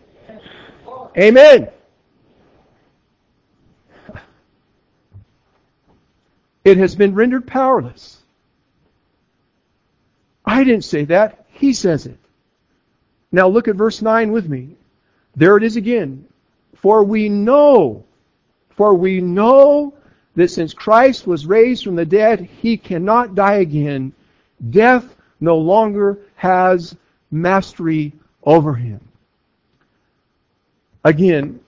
Amen. 1.19 1.69
It 6.67 6.79
has 6.79 6.97
been 6.97 7.15
rendered 7.15 7.47
powerless. 7.47 8.19
I 10.45 10.65
didn't 10.65 10.83
say 10.83 11.05
that. 11.05 11.47
He 11.49 11.73
says 11.73 12.07
it. 12.07 12.19
Now 13.31 13.47
look 13.47 13.69
at 13.69 13.77
verse 13.77 14.03
9 14.03 14.33
with 14.33 14.49
me. 14.49 14.75
There 15.37 15.57
it 15.57 15.63
is 15.63 15.77
again. 15.77 16.27
For 16.75 17.05
we 17.05 17.29
know, 17.29 18.05
for 18.71 18.95
we 18.95 19.21
know 19.21 19.95
that 20.35 20.51
since 20.51 20.75
Christ 20.75 21.25
was 21.25 21.47
raised 21.47 21.85
from 21.85 21.95
the 21.95 22.05
dead, 22.05 22.41
he 22.41 22.77
cannot 22.77 23.37
die 23.37 23.59
again. 23.59 24.13
Death 24.71 25.15
no 25.39 25.57
longer 25.59 26.19
has 26.35 26.97
mastery 27.31 28.13
over 28.43 28.75
him. 28.75 29.01
Again, 31.05 31.61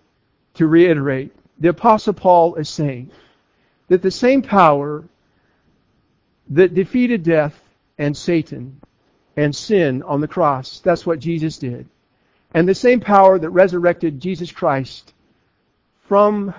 to 0.54 0.66
reiterate, 0.66 1.30
the 1.60 1.68
Apostle 1.68 2.14
Paul 2.14 2.56
is 2.56 2.68
saying 2.68 3.12
that 3.88 4.02
the 4.02 4.10
same 4.10 4.42
power 4.42 5.04
that 6.50 6.74
defeated 6.74 7.22
death 7.22 7.60
and 7.98 8.16
Satan 8.16 8.80
and 9.36 9.54
sin 9.54 10.02
on 10.02 10.20
the 10.20 10.28
cross. 10.28 10.80
That's 10.80 11.06
what 11.06 11.20
Jesus 11.20 11.58
did. 11.58 11.88
And 12.54 12.66
the 12.66 12.74
same 12.74 13.00
power 13.00 13.38
that 13.38 13.50
resurrected 13.50 14.20
Jesus 14.20 14.50
Christ 14.50 15.12
from 16.06 16.54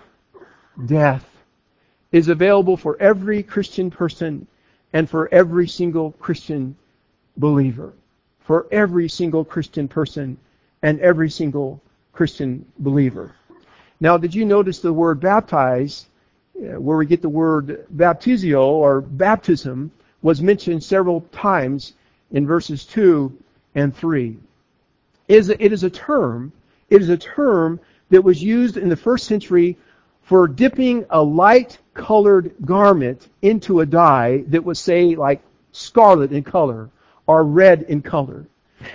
death 0.85 1.25
is 2.11 2.27
available 2.27 2.77
for 2.77 2.97
every 2.99 3.43
Christian 3.43 3.89
person 3.89 4.47
and 4.93 5.09
for 5.09 5.31
every 5.33 5.67
single 5.67 6.11
Christian 6.13 6.75
believer. 7.37 7.93
For 8.39 8.67
every 8.71 9.09
single 9.09 9.45
Christian 9.45 9.87
person 9.87 10.37
and 10.81 10.99
every 10.99 11.29
single 11.29 11.81
Christian 12.13 12.65
believer. 12.79 13.35
Now, 13.99 14.17
did 14.17 14.33
you 14.33 14.45
notice 14.45 14.79
the 14.79 14.93
word 14.93 15.19
baptize, 15.19 16.07
Uh, 16.59 16.77
where 16.77 16.97
we 16.97 17.05
get 17.05 17.21
the 17.21 17.29
word 17.29 17.85
baptizio 17.95 18.61
or 18.61 18.99
baptism, 18.99 19.89
was 20.21 20.41
mentioned 20.41 20.83
several 20.83 21.21
times 21.31 21.93
in 22.31 22.45
verses 22.45 22.83
2 22.83 23.31
and 23.75 23.95
3. 23.95 24.35
It 25.29 25.35
is, 25.35 25.49
a, 25.49 25.63
it 25.63 25.71
is 25.71 25.85
a 25.85 25.89
term, 25.89 26.51
it 26.89 27.01
is 27.01 27.07
a 27.07 27.17
term 27.17 27.79
that 28.09 28.21
was 28.21 28.43
used 28.43 28.75
in 28.75 28.89
the 28.89 28.97
first 28.97 29.25
century 29.25 29.77
for 30.23 30.49
dipping 30.49 31.05
a 31.11 31.23
light 31.23 31.77
colored 31.93 32.53
garment 32.65 33.29
into 33.41 33.79
a 33.79 33.85
dye 33.85 34.43
that 34.47 34.65
was 34.65 34.79
say 34.79 35.15
like 35.15 35.41
scarlet 35.71 36.33
in 36.33 36.43
color 36.43 36.89
or 37.25 37.45
red 37.45 37.83
in 37.83 38.01
color. 38.01 38.45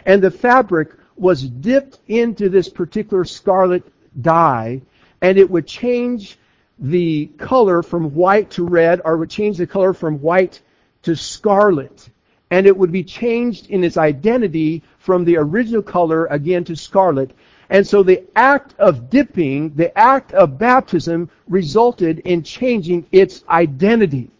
And 0.05 0.21
the 0.21 0.31
fabric 0.31 0.91
was 1.17 1.49
dipped 1.49 1.99
into 2.09 2.51
this 2.51 2.69
particular 2.69 3.25
scarlet 3.25 3.85
dye 4.21 4.83
and 5.23 5.39
it 5.39 5.49
would 5.49 5.67
change 5.67 6.39
the 6.79 7.27
color 7.39 7.83
from 7.83 8.15
white 8.15 8.51
to 8.51 8.65
red 8.65 9.01
or 9.05 9.17
would 9.17 9.31
change 9.31 9.59
the 9.59 9.67
color 9.67 9.93
from 9.93 10.21
white 10.21 10.61
to 11.03 11.15
scarlet 11.15 12.09
and 12.55 12.67
it 12.67 12.77
would 12.77 12.93
be 12.93 13.03
changed 13.03 13.69
in 13.71 13.83
its 13.83 13.97
identity 13.97 14.83
from 14.99 15.25
the 15.25 15.37
original 15.37 15.83
color 15.83 16.27
again 16.27 16.63
to 16.65 16.77
scarlet. 16.77 17.33
And 17.69 17.85
so 17.85 18.05
the 18.05 18.23
act 18.37 18.75
of 18.79 19.11
dipping, 19.11 19.75
the 19.75 19.97
act 19.99 20.33
of 20.33 20.57
baptism 20.57 21.31
resulted 21.49 22.21
in 22.21 22.45
changing 22.45 23.07
its 23.11 23.43
identity. 23.49 24.31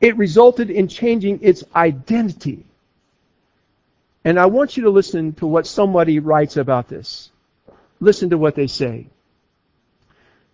It 0.00 0.16
resulted 0.18 0.68
in 0.68 0.88
changing 0.88 1.38
its 1.42 1.64
identity. 1.74 2.64
And 4.22 4.38
I 4.38 4.44
want 4.44 4.76
you 4.76 4.82
to 4.84 4.90
listen 4.90 5.32
to 5.34 5.46
what 5.46 5.66
somebody 5.66 6.18
writes 6.18 6.58
about 6.58 6.88
this. 6.88 7.30
Listen 8.00 8.28
to 8.28 8.36
what 8.36 8.54
they 8.54 8.66
say. 8.66 9.06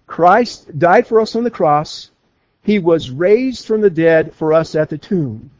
Christ 0.06 0.78
died 0.78 1.06
for 1.06 1.20
us 1.20 1.36
on 1.36 1.44
the 1.44 1.50
cross. 1.50 2.10
He 2.62 2.78
was 2.78 3.10
raised 3.10 3.66
from 3.66 3.80
the 3.80 3.90
dead 3.90 4.34
for 4.34 4.52
us 4.52 4.74
at 4.74 4.88
the 4.88 4.98
tomb. 4.98 5.50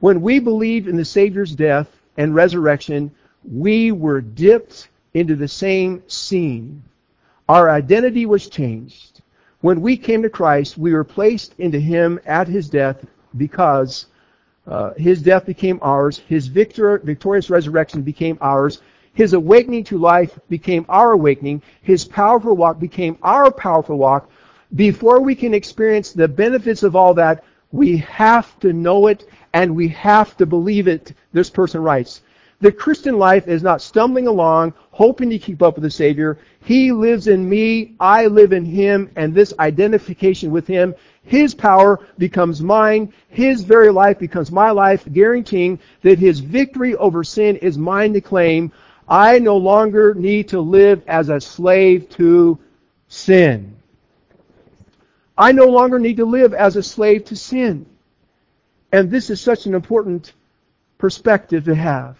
When 0.00 0.22
we 0.22 0.38
believed 0.38 0.88
in 0.88 0.96
the 0.96 1.04
Savior's 1.04 1.54
death 1.54 1.88
and 2.16 2.34
resurrection, 2.34 3.10
we 3.44 3.92
were 3.92 4.20
dipped 4.20 4.88
into 5.14 5.36
the 5.36 5.48
same 5.48 6.02
scene. 6.06 6.82
Our 7.48 7.68
identity 7.70 8.26
was 8.26 8.48
changed. 8.48 9.22
When 9.60 9.80
we 9.80 9.96
came 9.96 10.22
to 10.22 10.30
Christ, 10.30 10.78
we 10.78 10.94
were 10.94 11.04
placed 11.04 11.54
into 11.58 11.78
Him 11.78 12.20
at 12.24 12.48
His 12.48 12.68
death 12.68 13.04
because 13.36 14.06
uh, 14.66 14.94
His 14.94 15.20
death 15.20 15.46
became 15.46 15.78
ours. 15.82 16.18
His 16.28 16.46
victor, 16.46 16.98
victorious 16.98 17.50
resurrection 17.50 18.02
became 18.02 18.38
ours. 18.40 18.80
His 19.14 19.32
awakening 19.34 19.84
to 19.84 19.98
life 19.98 20.38
became 20.48 20.86
our 20.88 21.12
awakening. 21.12 21.62
His 21.82 22.04
powerful 22.04 22.56
walk 22.56 22.78
became 22.80 23.18
our 23.22 23.50
powerful 23.50 23.98
walk. 23.98 24.30
Before 24.74 25.20
we 25.20 25.34
can 25.34 25.52
experience 25.52 26.12
the 26.12 26.28
benefits 26.28 26.82
of 26.82 26.94
all 26.96 27.12
that, 27.14 27.44
we 27.72 27.98
have 27.98 28.58
to 28.60 28.72
know 28.72 29.08
it 29.08 29.28
and 29.52 29.74
we 29.74 29.88
have 29.88 30.36
to 30.36 30.46
believe 30.46 30.88
it, 30.88 31.12
this 31.32 31.50
person 31.50 31.82
writes. 31.82 32.22
The 32.60 32.70
Christian 32.70 33.18
life 33.18 33.48
is 33.48 33.62
not 33.62 33.80
stumbling 33.80 34.26
along, 34.26 34.74
hoping 34.90 35.30
to 35.30 35.38
keep 35.38 35.62
up 35.62 35.76
with 35.76 35.82
the 35.82 35.90
Savior. 35.90 36.38
He 36.62 36.92
lives 36.92 37.26
in 37.26 37.48
me, 37.48 37.94
I 37.98 38.26
live 38.26 38.52
in 38.52 38.66
Him, 38.66 39.10
and 39.16 39.34
this 39.34 39.54
identification 39.58 40.50
with 40.50 40.66
Him, 40.66 40.94
His 41.24 41.54
power 41.54 42.00
becomes 42.18 42.60
mine, 42.60 43.14
His 43.28 43.62
very 43.62 43.90
life 43.90 44.18
becomes 44.18 44.52
my 44.52 44.70
life, 44.70 45.04
guaranteeing 45.10 45.78
that 46.02 46.18
His 46.18 46.40
victory 46.40 46.94
over 46.96 47.24
sin 47.24 47.56
is 47.56 47.78
mine 47.78 48.12
to 48.12 48.20
claim. 48.20 48.70
I 49.10 49.40
no 49.40 49.56
longer 49.56 50.14
need 50.14 50.50
to 50.50 50.60
live 50.60 51.02
as 51.08 51.28
a 51.28 51.40
slave 51.40 52.08
to 52.10 52.60
sin. 53.08 53.74
I 55.36 55.50
no 55.50 55.66
longer 55.66 55.98
need 55.98 56.18
to 56.18 56.24
live 56.24 56.54
as 56.54 56.76
a 56.76 56.82
slave 56.82 57.24
to 57.26 57.36
sin. 57.36 57.86
And 58.92 59.10
this 59.10 59.28
is 59.28 59.40
such 59.40 59.66
an 59.66 59.74
important 59.74 60.32
perspective 60.96 61.64
to 61.64 61.74
have. 61.74 62.16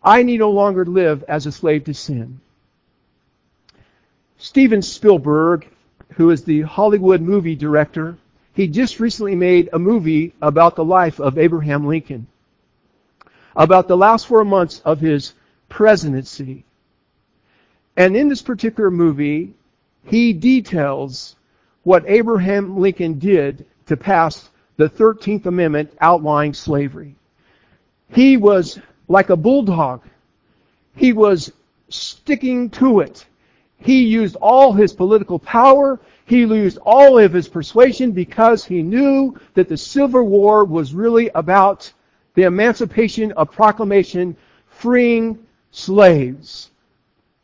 I 0.00 0.22
need 0.22 0.38
no 0.38 0.52
longer 0.52 0.84
live 0.84 1.24
as 1.24 1.46
a 1.46 1.52
slave 1.52 1.84
to 1.84 1.94
sin. 1.94 2.40
Steven 4.38 4.82
Spielberg, 4.82 5.66
who 6.12 6.30
is 6.30 6.44
the 6.44 6.62
Hollywood 6.62 7.20
movie 7.20 7.56
director, 7.56 8.16
he 8.54 8.68
just 8.68 9.00
recently 9.00 9.34
made 9.34 9.70
a 9.72 9.78
movie 9.78 10.34
about 10.40 10.76
the 10.76 10.84
life 10.84 11.18
of 11.18 11.36
Abraham 11.36 11.86
Lincoln, 11.86 12.28
about 13.56 13.88
the 13.88 13.96
last 13.96 14.26
four 14.26 14.44
months 14.44 14.80
of 14.84 15.00
his 15.00 15.32
presidency. 15.68 16.64
And 17.96 18.16
in 18.16 18.28
this 18.28 18.42
particular 18.42 18.90
movie, 18.90 19.54
he 20.04 20.32
details 20.32 21.36
what 21.82 22.04
Abraham 22.06 22.78
Lincoln 22.78 23.18
did 23.18 23.64
to 23.86 23.96
pass 23.96 24.50
the 24.76 24.88
13th 24.88 25.46
Amendment 25.46 25.96
outlawing 26.00 26.52
slavery. 26.52 27.16
He 28.10 28.36
was 28.36 28.78
like 29.08 29.30
a 29.30 29.36
bulldog. 29.36 30.02
He 30.94 31.12
was 31.12 31.52
sticking 31.88 32.70
to 32.70 33.00
it. 33.00 33.26
He 33.78 34.04
used 34.04 34.36
all 34.36 34.72
his 34.72 34.92
political 34.92 35.38
power. 35.38 35.98
He 36.26 36.40
used 36.40 36.78
all 36.78 37.18
of 37.18 37.32
his 37.32 37.48
persuasion 37.48 38.12
because 38.12 38.64
he 38.64 38.82
knew 38.82 39.38
that 39.54 39.68
the 39.68 39.76
Civil 39.76 40.26
War 40.26 40.64
was 40.64 40.94
really 40.94 41.30
about 41.34 41.92
the 42.36 42.44
emancipation 42.44 43.32
of 43.32 43.50
proclamation 43.50 44.36
freeing 44.68 45.44
slaves. 45.72 46.70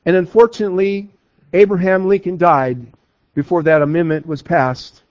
And 0.04 0.14
unfortunately, 0.14 1.10
Abraham 1.52 2.06
Lincoln 2.06 2.36
died 2.36 2.86
before 3.34 3.64
that 3.64 3.82
amendment 3.82 4.24
was 4.26 4.42
passed 4.42 5.02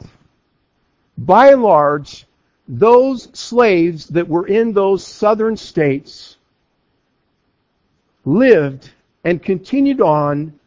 By 1.18 1.53
and 1.53 1.62
large, 1.62 2.27
those 2.68 3.29
slaves 3.33 4.07
that 4.09 4.29
were 4.29 4.47
in 4.47 4.73
those 4.73 5.07
southern 5.07 5.57
states 5.57 6.37
lived 8.25 8.91
and 9.25 9.43
continued 9.43 10.01
on 10.01 10.59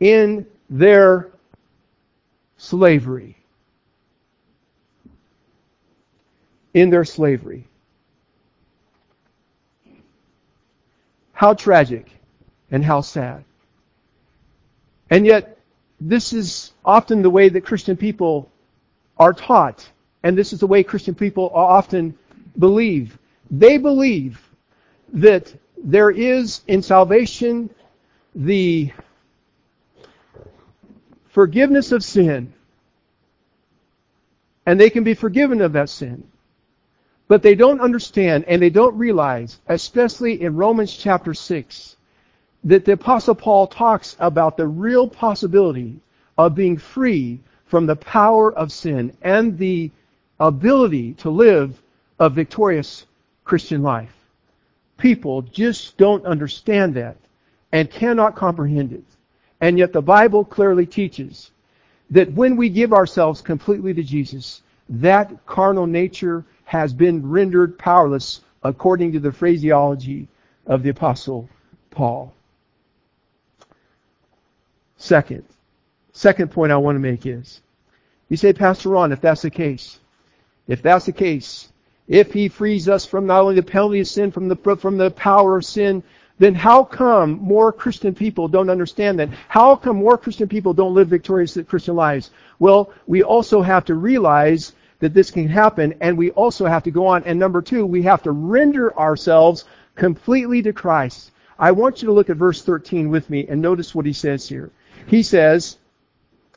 in 0.00 0.46
their 0.70 1.30
slavery. 2.56 3.36
In 6.74 6.90
their 6.90 7.04
slavery. 7.04 7.66
How 11.32 11.54
tragic 11.54 12.10
and 12.70 12.84
how 12.84 13.00
sad. 13.00 13.44
And 15.10 15.24
yet, 15.24 15.58
this 16.00 16.32
is 16.32 16.72
often 16.84 17.22
the 17.22 17.30
way 17.30 17.48
that 17.48 17.62
Christian 17.62 17.96
people 17.96 18.50
are 19.18 19.32
taught. 19.32 19.88
And 20.22 20.36
this 20.36 20.52
is 20.52 20.60
the 20.60 20.66
way 20.66 20.82
Christian 20.82 21.14
people 21.14 21.50
often 21.54 22.16
believe. 22.58 23.18
They 23.50 23.78
believe 23.78 24.40
that 25.12 25.52
there 25.84 26.10
is 26.10 26.62
in 26.66 26.82
salvation 26.82 27.70
the 28.34 28.92
forgiveness 31.28 31.92
of 31.92 32.02
sin. 32.04 32.52
And 34.66 34.78
they 34.78 34.90
can 34.90 35.04
be 35.04 35.14
forgiven 35.14 35.62
of 35.62 35.72
that 35.72 35.88
sin. 35.88 36.24
But 37.26 37.42
they 37.42 37.54
don't 37.54 37.80
understand 37.80 38.44
and 38.48 38.60
they 38.60 38.70
don't 38.70 38.96
realize, 38.96 39.60
especially 39.68 40.42
in 40.42 40.56
Romans 40.56 40.94
chapter 40.94 41.34
6, 41.34 41.96
that 42.64 42.84
the 42.84 42.92
Apostle 42.92 43.34
Paul 43.34 43.66
talks 43.66 44.16
about 44.18 44.56
the 44.56 44.66
real 44.66 45.08
possibility 45.08 46.00
of 46.36 46.54
being 46.54 46.76
free 46.76 47.40
from 47.66 47.86
the 47.86 47.96
power 47.96 48.52
of 48.52 48.72
sin 48.72 49.16
and 49.22 49.58
the 49.58 49.90
ability 50.40 51.14
to 51.14 51.30
live 51.30 51.80
a 52.18 52.28
victorious 52.28 53.06
Christian 53.44 53.82
life. 53.82 54.17
People 54.98 55.42
just 55.42 55.96
don't 55.96 56.26
understand 56.26 56.94
that 56.94 57.16
and 57.72 57.90
cannot 57.90 58.36
comprehend 58.36 58.92
it. 58.92 59.04
And 59.60 59.78
yet 59.78 59.92
the 59.92 60.02
Bible 60.02 60.44
clearly 60.44 60.86
teaches 60.86 61.50
that 62.10 62.32
when 62.32 62.56
we 62.56 62.68
give 62.68 62.92
ourselves 62.92 63.40
completely 63.40 63.94
to 63.94 64.02
Jesus, 64.02 64.62
that 64.88 65.46
carnal 65.46 65.86
nature 65.86 66.44
has 66.64 66.92
been 66.92 67.28
rendered 67.28 67.78
powerless 67.78 68.40
according 68.62 69.12
to 69.12 69.20
the 69.20 69.32
phraseology 69.32 70.28
of 70.66 70.82
the 70.82 70.90
apostle 70.90 71.48
Paul. 71.90 72.32
Second, 74.96 75.44
second 76.12 76.50
point 76.50 76.72
I 76.72 76.76
want 76.76 76.96
to 76.96 77.00
make 77.00 77.24
is, 77.24 77.60
you 78.28 78.36
say, 78.36 78.52
Pastor 78.52 78.90
Ron, 78.90 79.12
if 79.12 79.20
that's 79.20 79.42
the 79.42 79.50
case, 79.50 80.00
if 80.66 80.82
that's 80.82 81.06
the 81.06 81.12
case, 81.12 81.68
if 82.08 82.32
he 82.32 82.48
frees 82.48 82.88
us 82.88 83.04
from 83.04 83.26
not 83.26 83.42
only 83.42 83.54
the 83.54 83.62
penalty 83.62 84.00
of 84.00 84.08
sin, 84.08 84.32
from 84.32 84.48
the, 84.48 84.56
from 84.76 84.96
the 84.96 85.10
power 85.10 85.58
of 85.58 85.64
sin, 85.64 86.02
then 86.38 86.54
how 86.54 86.84
come 86.84 87.32
more 87.32 87.72
Christian 87.72 88.14
people 88.14 88.48
don't 88.48 88.70
understand 88.70 89.18
that? 89.18 89.28
How 89.48 89.76
come 89.76 89.96
more 89.96 90.16
Christian 90.16 90.48
people 90.48 90.72
don't 90.72 90.94
live 90.94 91.08
victorious 91.08 91.58
Christian 91.66 91.96
lives? 91.96 92.30
Well, 92.58 92.92
we 93.06 93.22
also 93.22 93.60
have 93.60 93.84
to 93.86 93.94
realize 93.94 94.72
that 95.00 95.14
this 95.14 95.30
can 95.30 95.48
happen, 95.48 95.94
and 96.00 96.16
we 96.16 96.30
also 96.30 96.66
have 96.66 96.82
to 96.84 96.90
go 96.90 97.06
on. 97.06 97.24
And 97.24 97.38
number 97.38 97.60
two, 97.60 97.84
we 97.84 98.02
have 98.02 98.22
to 98.22 98.32
render 98.32 98.96
ourselves 98.98 99.64
completely 99.94 100.62
to 100.62 100.72
Christ. 100.72 101.32
I 101.58 101.72
want 101.72 102.02
you 102.02 102.06
to 102.06 102.14
look 102.14 102.30
at 102.30 102.36
verse 102.36 102.62
13 102.62 103.10
with 103.10 103.28
me 103.28 103.46
and 103.48 103.60
notice 103.60 103.94
what 103.94 104.06
he 104.06 104.12
says 104.12 104.48
here. 104.48 104.70
He 105.06 105.22
says 105.22 105.76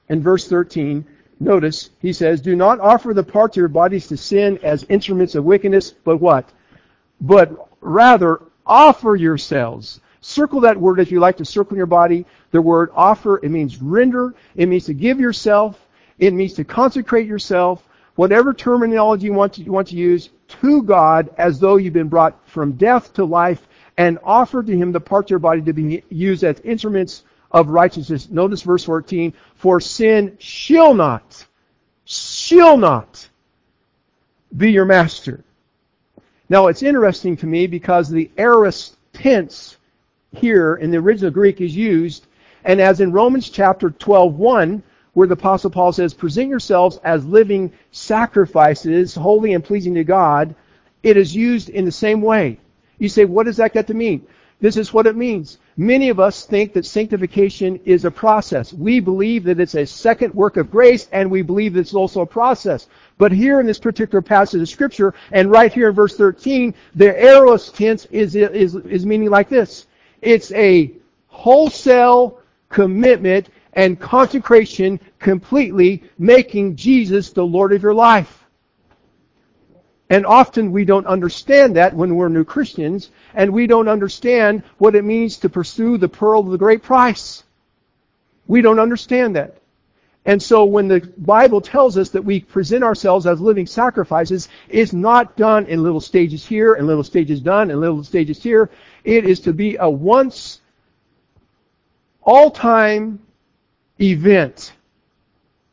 in 0.10 0.22
verse 0.22 0.48
13, 0.48 1.06
notice, 1.42 1.90
he 2.00 2.14
says, 2.14 2.42
Do 2.42 2.56
not 2.56 2.80
offer 2.80 3.14
the 3.14 3.24
parts 3.24 3.58
of 3.58 3.62
your 3.62 3.68
bodies 3.68 4.08
to 4.08 4.18
sin 4.18 4.60
as 4.64 4.86
instruments 4.90 5.36
of 5.36 5.44
wickedness, 5.44 5.92
but 5.92 6.18
what? 6.18 6.50
But 7.20 7.68
rather 7.82 8.42
offer 8.66 9.16
yourselves. 9.16 10.00
Circle 10.22 10.62
that 10.62 10.80
word 10.80 11.00
if 11.00 11.12
you 11.12 11.20
like 11.20 11.38
to 11.38 11.46
circle 11.46 11.76
your 11.76 11.88
body. 11.88 12.26
The 12.52 12.62
word 12.62 12.92
offer, 12.96 13.40
it 13.44 13.50
means 13.50 13.82
render. 13.82 14.36
It 14.56 14.68
means 14.68 14.86
to 14.86 14.94
give 14.94 15.20
yourself. 15.20 15.88
It 16.20 16.34
means 16.34 16.54
to 16.54 16.64
consecrate 16.64 17.28
yourself 17.28 17.84
whatever 18.16 18.54
terminology 18.54 19.26
you 19.26 19.34
want 19.34 19.54
to, 19.54 19.64
you 19.64 19.72
want 19.72 19.88
to 19.88 19.96
use, 19.96 20.30
to 20.48 20.84
God 20.84 21.30
as 21.38 21.60
though 21.60 21.78
you've 21.78 21.94
been 21.94 22.10
brought 22.10 22.38
from 22.48 22.74
death 22.74 23.14
to 23.14 23.26
life 23.26 23.68
and 23.98 24.20
offer 24.24 24.62
to 24.62 24.78
Him 24.78 24.92
the 24.92 25.00
parts 25.00 25.28
of 25.28 25.32
your 25.32 25.40
body 25.40 25.62
to 25.62 25.74
be 25.74 26.04
used 26.10 26.44
as 26.44 26.60
instruments 26.60 27.24
of 27.52 27.70
righteousness. 27.70 28.30
Notice 28.30 28.62
verse 28.62 28.84
14, 28.84 29.34
for 29.56 29.80
sin 29.80 30.38
shall 30.40 30.94
not 30.94 31.46
shall 32.06 32.78
not 32.78 33.30
be 34.56 34.72
your 34.72 34.86
master. 34.86 35.44
Now 36.50 36.68
it's 36.68 36.84
interesting 36.84 37.38
to 37.38 37.46
me 37.46 37.68
because 37.68 38.10
the 38.10 38.30
aorist 38.38 38.98
tense 39.14 39.78
here 40.36 40.76
in 40.76 40.92
the 40.92 40.98
original 40.98 41.32
Greek 41.32 41.62
is 41.62 41.76
used, 41.76 42.28
and 42.66 42.82
as 42.82 43.00
in 43.00 43.12
Romans 43.12 43.50
chapter 43.50 43.90
12, 43.90 44.36
1, 44.36 44.84
where 45.14 45.28
the 45.28 45.34
apostle 45.34 45.70
Paul 45.70 45.92
says, 45.94 46.14
present 46.14 46.50
yourselves 46.50 47.00
as 47.04 47.26
living 47.26 47.72
sacrifices, 47.92 49.16
holy 49.16 49.54
and 49.54 49.64
pleasing 49.64 49.94
to 49.96 50.04
God, 50.04 50.56
it 51.04 51.18
is 51.18 51.36
used 51.36 51.70
in 51.70 51.86
the 51.86 51.92
same 51.92 52.22
way. 52.22 52.60
You 52.98 53.10
say, 53.10 53.26
what 53.26 53.46
does 53.46 53.58
that 53.58 53.74
get 53.74 53.88
to 53.88 53.94
mean? 53.94 54.26
This 54.62 54.78
is 54.78 54.94
what 54.94 55.08
it 55.08 55.16
means. 55.16 55.58
Many 55.76 56.10
of 56.10 56.20
us 56.20 56.46
think 56.46 56.74
that 56.74 56.86
sanctification 56.86 57.80
is 57.84 58.06
a 58.06 58.12
process. 58.12 58.72
We 58.72 59.00
believe 59.00 59.44
that 59.46 59.60
it's 59.60 59.74
a 59.74 59.88
second 59.88 60.36
work 60.36 60.56
of 60.56 60.70
grace, 60.70 61.08
and 61.12 61.32
we 61.32 61.42
believe 61.42 61.74
that 61.74 61.80
it's 61.80 61.96
also 61.96 62.22
a 62.22 62.28
process. 62.28 62.88
But 63.18 63.32
here 63.32 63.60
in 63.60 63.66
this 63.66 63.80
particular 63.80 64.22
passage 64.22 64.62
of 64.62 64.70
scripture, 64.70 65.16
and 65.32 65.50
right 65.50 65.74
here 65.74 65.90
in 65.90 65.96
verse 65.96 66.16
13, 66.16 66.76
the 66.94 67.20
aorist 67.20 67.76
tense 67.76 68.06
is, 68.12 68.36
is, 68.36 68.76
is 68.76 69.04
meaning 69.04 69.32
like 69.32 69.50
this. 69.50 69.88
It's 70.22 70.52
a 70.52 70.92
wholesale 71.28 72.40
commitment 72.70 73.50
and 73.74 74.00
consecration 74.00 75.00
completely 75.18 76.04
making 76.20 76.76
Jesus 76.76 77.32
the 77.32 77.46
Lord 77.46 77.74
of 77.74 77.82
your 77.82 77.96
life. 77.96 78.41
And 80.12 80.26
often 80.26 80.74
we 80.74 80.84
don't 80.84 81.08
understand 81.08 81.78
that 81.78 81.96
when 81.96 82.16
we're 82.16 82.28
new 82.28 82.44
Christians, 82.44 83.12
and 83.34 83.54
we 83.54 83.66
don't 83.66 83.88
understand 83.88 84.62
what 84.78 84.94
it 84.94 85.06
means 85.06 85.38
to 85.38 85.48
pursue 85.48 85.98
the 85.98 86.10
pearl 86.10 86.42
of 86.42 86.52
the 86.52 86.58
great 86.58 86.84
price. 86.84 87.46
We 88.46 88.62
don't 88.62 88.82
understand 88.82 89.38
that. 89.38 89.56
And 90.26 90.44
so 90.44 90.66
when 90.66 90.90
the 90.90 91.00
Bible 91.18 91.62
tells 91.62 91.98
us 91.98 92.10
that 92.10 92.26
we 92.26 92.42
present 92.42 92.84
ourselves 92.84 93.26
as 93.26 93.40
living 93.40 93.66
sacrifices, 93.66 94.50
it's 94.68 94.92
not 94.92 95.38
done 95.38 95.66
in 95.68 95.82
little 95.82 96.02
stages 96.02 96.46
here 96.46 96.74
and 96.74 96.88
little 96.88 97.06
stages 97.06 97.40
done 97.40 97.72
and 97.72 97.80
little 97.80 98.04
stages 98.04 98.44
here. 98.44 98.70
It 99.06 99.24
is 99.24 99.40
to 99.40 99.54
be 99.54 99.78
a 99.78 99.90
once, 99.90 100.60
all-time 102.22 103.22
event. 104.02 104.74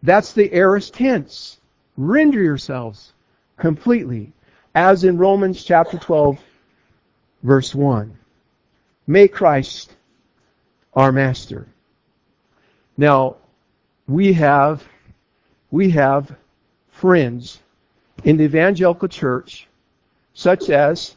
That's 0.05 0.33
the 0.33 0.55
aorist 0.55 0.95
tense. 0.95 1.59
Render 1.97 2.41
yourselves 2.41 3.15
completely, 3.59 4.33
as 4.75 5.05
in 5.05 5.19
Romans 5.19 5.63
chapter 5.63 5.99
12, 5.99 6.39
verse 7.43 7.75
1. 7.75 8.17
Make 9.07 9.33
Christ 9.33 9.95
our 10.95 11.13
master. 11.13 11.67
Now, 12.97 13.37
we 14.07 14.33
have, 14.33 14.83
we 15.71 15.91
have 15.91 16.35
friends 16.91 17.61
in 18.25 18.37
the 18.37 18.45
evangelical 18.45 19.09
church, 19.09 19.69
such 20.35 20.71
as 20.71 21.15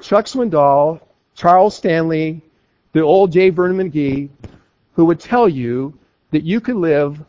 Chuck 0.00 0.26
Swindoll, 0.26 1.00
Charles 1.34 1.76
Stanley, 1.76 2.42
the 2.92 3.00
old 3.00 3.32
J. 3.32 3.50
Vernon 3.50 3.90
McGee, 3.90 4.28
who 4.94 5.04
would 5.06 5.20
tell 5.20 5.48
you 5.48 5.96
that 6.30 6.44
you 6.44 6.60
could 6.60 6.76
live 6.76 7.22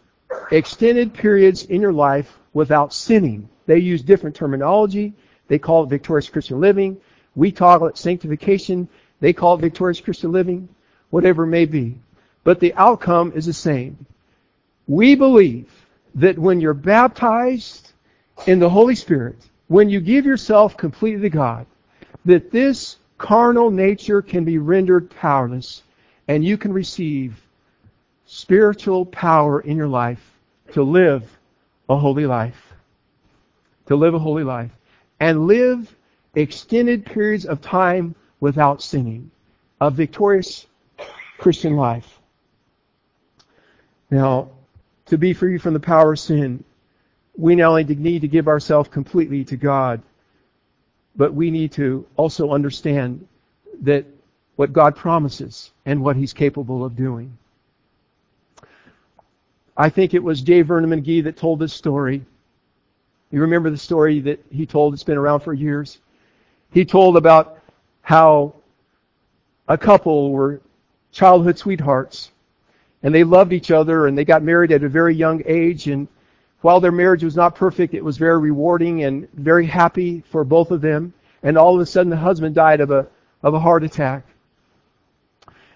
extended 0.52 1.14
periods 1.14 1.64
in 1.64 1.82
your 1.82 1.94
life 1.94 2.38
without 2.54 2.94
sinning. 2.94 3.50
They 3.66 3.80
use 3.80 4.02
different 4.02 4.36
terminology. 4.36 5.14
They 5.48 5.60
call 5.60 5.84
it 5.84 5.90
victorious 5.90 6.30
Christian 6.30 6.60
living. 6.60 6.98
We 7.36 7.52
call 7.52 7.86
it 7.88 7.98
sanctification. 7.98 8.88
They 9.20 9.34
call 9.34 9.56
it 9.56 9.62
victorious 9.62 10.00
Christian 10.00 10.32
living. 10.32 10.70
Whatever 11.10 11.44
it 11.44 11.48
may 11.48 11.66
be. 11.66 11.98
But 12.44 12.60
the 12.60 12.74
outcome 12.76 13.32
is 13.36 13.46
the 13.46 13.54
same. 13.54 14.06
We 14.88 15.16
believe 15.16 15.70
that 16.16 16.38
when 16.38 16.62
you're 16.62 16.74
baptized 16.74 17.92
in 18.46 18.60
the 18.60 18.70
Holy 18.70 18.96
Spirit, 18.96 19.38
when 19.68 19.90
you 19.90 20.00
give 20.00 20.26
yourself 20.26 20.78
completely 20.78 21.24
to 21.24 21.30
God, 21.30 21.66
that 22.26 22.52
this 22.52 22.98
carnal 23.18 23.72
nature 23.72 24.22
can 24.22 24.46
be 24.46 24.58
rendered 24.58 25.10
powerless 25.10 25.84
and 26.28 26.44
you 26.44 26.58
can 26.58 26.74
receive 26.74 27.42
spiritual 28.26 29.06
power 29.06 29.62
in 29.62 29.78
your 29.78 29.88
life 29.88 30.34
to 30.74 30.84
live 30.84 31.24
a 31.90 31.96
holy 31.96 32.26
life 32.26 32.75
to 33.88 33.96
live 33.96 34.14
a 34.14 34.20
holy 34.20 34.44
life 34.44 34.72
and 35.20 35.48
live 35.48 35.96
extended 36.36 37.06
periods 37.06 37.46
of 37.46 37.62
time 37.62 38.16
without 38.40 38.82
sinning. 38.82 39.32
A 39.82 39.92
victorious 39.92 40.66
Christian 41.38 41.76
life. 41.76 42.20
Now, 44.10 44.50
to 45.08 45.18
be 45.18 45.34
free 45.34 45.58
from 45.58 45.74
the 45.74 45.80
power 45.80 46.14
of 46.14 46.20
sin, 46.20 46.64
we 47.38 47.56
not 47.56 47.70
only 47.70 47.84
need 47.84 48.22
to 48.22 48.28
give 48.28 48.48
ourselves 48.48 48.90
completely 48.90 49.44
to 49.46 49.58
God, 49.58 50.02
but 51.16 51.34
we 51.34 51.52
need 51.52 51.72
to 51.74 52.06
also 52.16 52.52
understand 52.52 53.28
that 53.82 54.06
what 54.56 54.72
God 54.72 54.96
promises 54.96 55.72
and 55.86 56.02
what 56.02 56.16
He's 56.16 56.34
capable 56.34 56.86
of 56.86 56.96
doing. 56.96 57.38
I 59.76 59.90
think 59.90 60.14
it 60.14 60.24
was 60.24 60.42
J. 60.42 60.62
Vernon 60.62 60.90
McGee 60.90 61.24
that 61.26 61.36
told 61.36 61.60
this 61.60 61.74
story 61.74 62.24
you 63.36 63.42
remember 63.42 63.70
the 63.70 63.78
story 63.78 64.22
that 64.22 64.40
he 64.50 64.66
told? 64.66 64.94
It's 64.94 65.04
been 65.04 65.18
around 65.18 65.42
for 65.42 65.54
years. 65.54 66.00
He 66.72 66.86
told 66.86 67.18
about 67.18 67.60
how 68.02 68.56
a 69.68 69.78
couple 69.78 70.32
were 70.32 70.62
childhood 71.12 71.58
sweethearts 71.58 72.32
and 73.04 73.14
they 73.14 73.26
loved 73.26 73.52
each 73.52 73.72
other 73.72 74.08
and 74.08 74.18
they 74.18 74.24
got 74.24 74.42
married 74.42 74.72
at 74.72 74.86
a 74.86 74.88
very 74.88 75.14
young 75.14 75.44
age 75.48 75.88
and 75.88 76.08
while 76.62 76.80
their 76.80 76.94
marriage 76.94 77.26
was 77.26 77.36
not 77.36 77.56
perfect, 77.56 77.94
it 77.94 78.02
was 78.02 78.18
very 78.18 78.40
rewarding 78.40 79.04
and 79.04 79.30
very 79.34 79.66
happy 79.66 80.24
for 80.32 80.46
both 80.46 80.72
of 80.72 80.80
them. 80.80 81.14
And 81.44 81.58
all 81.58 81.76
of 81.76 81.82
a 81.82 81.86
sudden 81.86 82.10
the 82.10 82.16
husband 82.16 82.56
died 82.56 82.80
of 82.80 82.90
a, 82.90 83.06
of 83.44 83.54
a 83.54 83.60
heart 83.60 83.84
attack. 83.84 84.24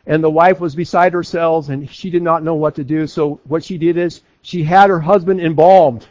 And 0.06 0.24
the 0.24 0.30
wife 0.30 0.62
was 0.62 0.76
beside 0.76 1.12
herself 1.12 1.68
and 1.68 1.90
she 1.90 2.10
did 2.10 2.24
not 2.24 2.42
know 2.42 2.56
what 2.56 2.76
to 2.76 2.86
do. 2.86 3.06
So 3.06 3.42
what 3.44 3.66
she 3.66 3.78
did 3.78 3.98
is 3.98 4.22
she 4.44 4.64
had 4.64 4.90
her 4.90 5.02
husband 5.02 5.42
embalmed 5.42 6.08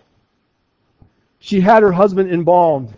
she 1.39 1.61
had 1.61 1.83
her 1.83 1.93
husband 1.93 2.31
embalmed 2.31 2.93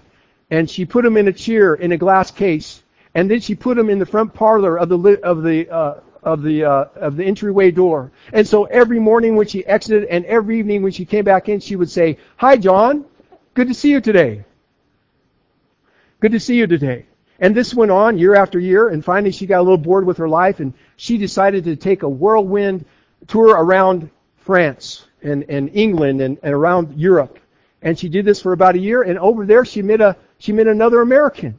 and 0.50 0.68
she 0.68 0.84
put 0.84 1.04
him 1.04 1.16
in 1.16 1.28
a 1.28 1.32
chair 1.32 1.74
in 1.74 1.92
a 1.92 1.96
glass 1.96 2.30
case 2.30 2.82
and 3.14 3.30
then 3.30 3.40
she 3.40 3.54
put 3.54 3.78
him 3.78 3.90
in 3.90 3.98
the 3.98 4.06
front 4.06 4.32
parlor 4.34 4.78
of 4.78 4.88
the 4.88 5.20
of 5.22 5.42
the 5.42 5.68
uh, 5.70 5.94
of 6.22 6.42
the 6.42 6.64
uh, 6.64 6.84
of 6.96 7.16
the 7.16 7.24
entryway 7.24 7.70
door. 7.70 8.12
And 8.32 8.46
so 8.46 8.64
every 8.64 9.00
morning 9.00 9.36
when 9.36 9.46
she 9.46 9.66
exited 9.66 10.04
and 10.04 10.24
every 10.26 10.58
evening 10.58 10.82
when 10.82 10.92
she 10.92 11.04
came 11.04 11.24
back 11.24 11.48
in, 11.48 11.60
she 11.60 11.76
would 11.76 11.90
say, 11.90 12.18
"Hi, 12.36 12.56
John. 12.56 13.04
Good 13.54 13.68
to 13.68 13.74
see 13.74 13.90
you 13.90 14.00
today. 14.00 14.44
Good 16.20 16.32
to 16.32 16.40
see 16.40 16.56
you 16.56 16.66
today." 16.66 17.06
And 17.40 17.54
this 17.54 17.74
went 17.74 17.90
on 17.90 18.18
year 18.18 18.34
after 18.34 18.58
year, 18.58 18.88
and 18.88 19.04
finally 19.04 19.32
she 19.32 19.46
got 19.46 19.60
a 19.60 19.62
little 19.62 19.78
bored 19.78 20.06
with 20.06 20.18
her 20.18 20.28
life, 20.28 20.60
and 20.60 20.74
she 20.96 21.16
decided 21.16 21.64
to 21.64 21.74
take 21.74 22.02
a 22.02 22.08
whirlwind 22.08 22.84
tour 23.26 23.56
around 23.56 24.10
France 24.36 25.06
and, 25.22 25.44
and 25.48 25.70
England 25.72 26.20
and, 26.20 26.38
and 26.42 26.52
around 26.52 26.98
Europe. 26.98 27.38
And 27.82 27.98
she 27.98 28.08
did 28.08 28.24
this 28.24 28.42
for 28.42 28.52
about 28.52 28.74
a 28.74 28.78
year, 28.78 29.02
and 29.02 29.18
over 29.18 29.46
there 29.46 29.64
she 29.64 29.80
met 29.82 30.00
a 30.00 30.16
she 30.38 30.52
met 30.52 30.66
another 30.66 31.00
American, 31.00 31.58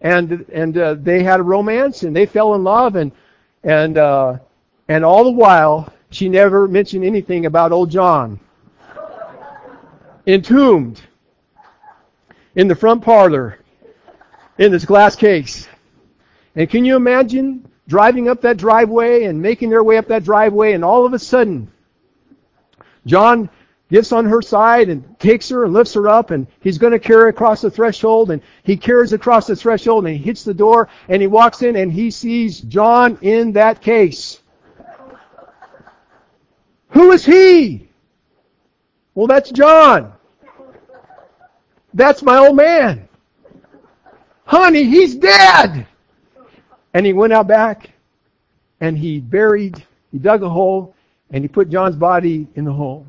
and 0.00 0.46
and 0.52 0.78
uh, 0.78 0.94
they 0.94 1.22
had 1.22 1.40
a 1.40 1.42
romance, 1.42 2.04
and 2.04 2.14
they 2.14 2.26
fell 2.26 2.54
in 2.54 2.62
love, 2.62 2.94
and 2.94 3.10
and 3.64 3.98
uh, 3.98 4.38
and 4.88 5.04
all 5.04 5.24
the 5.24 5.32
while 5.32 5.92
she 6.10 6.28
never 6.28 6.68
mentioned 6.68 7.04
anything 7.04 7.46
about 7.46 7.72
old 7.72 7.90
John, 7.90 8.38
entombed 10.26 11.02
in 12.54 12.68
the 12.68 12.74
front 12.76 13.02
parlor 13.02 13.58
in 14.58 14.70
this 14.70 14.84
glass 14.84 15.16
case. 15.16 15.66
And 16.54 16.68
can 16.68 16.84
you 16.84 16.96
imagine 16.96 17.68
driving 17.88 18.28
up 18.28 18.42
that 18.42 18.58
driveway 18.58 19.24
and 19.24 19.40
making 19.40 19.70
their 19.70 19.82
way 19.82 19.96
up 19.96 20.06
that 20.08 20.22
driveway, 20.22 20.72
and 20.72 20.84
all 20.84 21.04
of 21.04 21.14
a 21.14 21.18
sudden, 21.18 21.72
John 23.06 23.50
gets 23.92 24.10
on 24.10 24.24
her 24.24 24.40
side 24.40 24.88
and 24.88 25.18
takes 25.20 25.50
her 25.50 25.64
and 25.64 25.74
lifts 25.74 25.92
her 25.92 26.08
up 26.08 26.30
and 26.30 26.46
he's 26.60 26.78
going 26.78 26.94
to 26.94 26.98
carry 26.98 27.28
across 27.28 27.60
the 27.60 27.70
threshold 27.70 28.30
and 28.30 28.40
he 28.62 28.74
carries 28.74 29.12
across 29.12 29.46
the 29.46 29.54
threshold 29.54 30.06
and 30.06 30.16
he 30.16 30.22
hits 30.22 30.44
the 30.44 30.54
door 30.54 30.88
and 31.10 31.20
he 31.20 31.28
walks 31.28 31.60
in 31.60 31.76
and 31.76 31.92
he 31.92 32.10
sees 32.10 32.62
John 32.62 33.18
in 33.20 33.52
that 33.52 33.82
case. 33.82 34.40
Who 36.88 37.12
is 37.12 37.24
he? 37.24 37.86
Well, 39.14 39.26
that's 39.26 39.50
John. 39.50 40.14
That's 41.92 42.22
my 42.22 42.38
old 42.38 42.56
man. 42.56 43.06
Honey, 44.46 44.84
he's 44.84 45.14
dead. 45.14 45.86
And 46.94 47.04
he 47.04 47.12
went 47.12 47.34
out 47.34 47.46
back 47.46 47.90
and 48.80 48.96
he 48.96 49.20
buried, 49.20 49.84
he 50.10 50.18
dug 50.18 50.42
a 50.42 50.48
hole 50.48 50.94
and 51.30 51.44
he 51.44 51.48
put 51.48 51.68
John's 51.68 51.96
body 51.96 52.48
in 52.54 52.64
the 52.64 52.72
hole. 52.72 53.06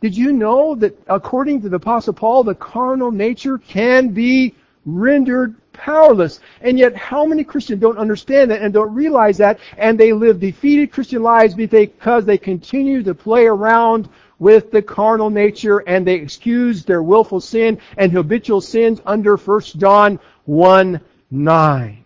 Did 0.00 0.16
you 0.16 0.32
know 0.32 0.74
that 0.76 0.98
according 1.08 1.62
to 1.62 1.68
the 1.68 1.76
Apostle 1.76 2.12
Paul, 2.12 2.44
the 2.44 2.54
carnal 2.54 3.10
nature 3.10 3.58
can 3.58 4.08
be 4.08 4.54
rendered 4.86 5.54
powerless. 5.76 6.40
And 6.60 6.78
yet, 6.78 6.96
how 6.96 7.26
many 7.26 7.44
Christians 7.44 7.80
don't 7.80 7.98
understand 7.98 8.50
that 8.50 8.62
and 8.62 8.72
don't 8.72 8.94
realize 8.94 9.36
that, 9.38 9.58
and 9.76 9.98
they 9.98 10.12
live 10.12 10.40
defeated 10.40 10.92
Christian 10.92 11.22
lives 11.22 11.54
because 11.54 12.24
they 12.24 12.38
continue 12.38 13.02
to 13.02 13.14
play 13.14 13.46
around 13.46 14.08
with 14.38 14.70
the 14.70 14.82
carnal 14.82 15.30
nature 15.30 15.78
and 15.78 16.06
they 16.06 16.14
excuse 16.14 16.84
their 16.84 17.02
willful 17.02 17.40
sin 17.40 17.78
and 17.96 18.12
habitual 18.12 18.60
sins 18.60 19.00
under 19.06 19.36
1 19.36 19.60
John 19.76 20.18
1 20.44 21.00
9. 21.30 22.04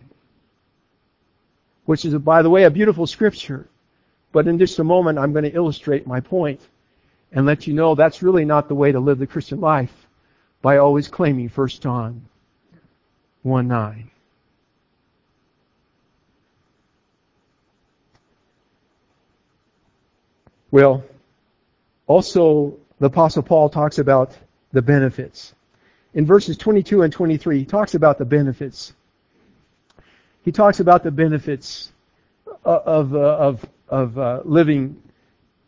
Which 1.85 2.05
is, 2.05 2.13
by 2.15 2.41
the 2.41 2.49
way, 2.49 2.63
a 2.63 2.69
beautiful 2.69 3.05
scripture. 3.05 3.67
But 4.31 4.47
in 4.47 4.57
just 4.57 4.79
a 4.79 4.83
moment, 4.83 5.19
I'm 5.19 5.33
going 5.33 5.43
to 5.43 5.53
illustrate 5.53 6.07
my 6.07 6.21
point 6.21 6.61
and 7.31 7.45
let 7.45 7.67
you 7.67 7.73
know 7.73 7.95
that's 7.95 8.21
really 8.21 8.45
not 8.45 8.67
the 8.67 8.75
way 8.75 8.91
to 8.91 8.99
live 8.99 9.19
the 9.19 9.27
Christian 9.27 9.59
life 9.59 9.93
by 10.61 10.77
always 10.77 11.07
claiming 11.07 11.49
1 11.49 11.67
John 11.67 12.25
1 13.43 13.67
9. 13.67 14.11
Well, 20.69 21.03
also, 22.07 22.77
the 22.99 23.07
Apostle 23.07 23.43
Paul 23.43 23.69
talks 23.69 23.97
about 23.97 24.37
the 24.71 24.81
benefits. 24.81 25.53
In 26.13 26.25
verses 26.25 26.57
22 26.57 27.03
and 27.03 27.11
23, 27.11 27.59
he 27.59 27.65
talks 27.65 27.93
about 27.93 28.17
the 28.17 28.25
benefits. 28.25 28.93
He 30.43 30.51
talks 30.51 30.79
about 30.79 31.03
the 31.03 31.11
benefits 31.11 31.91
of, 32.63 33.13
uh, 33.15 33.19
of, 33.19 33.65
of 33.89 34.17
uh, 34.17 34.41
living 34.45 35.01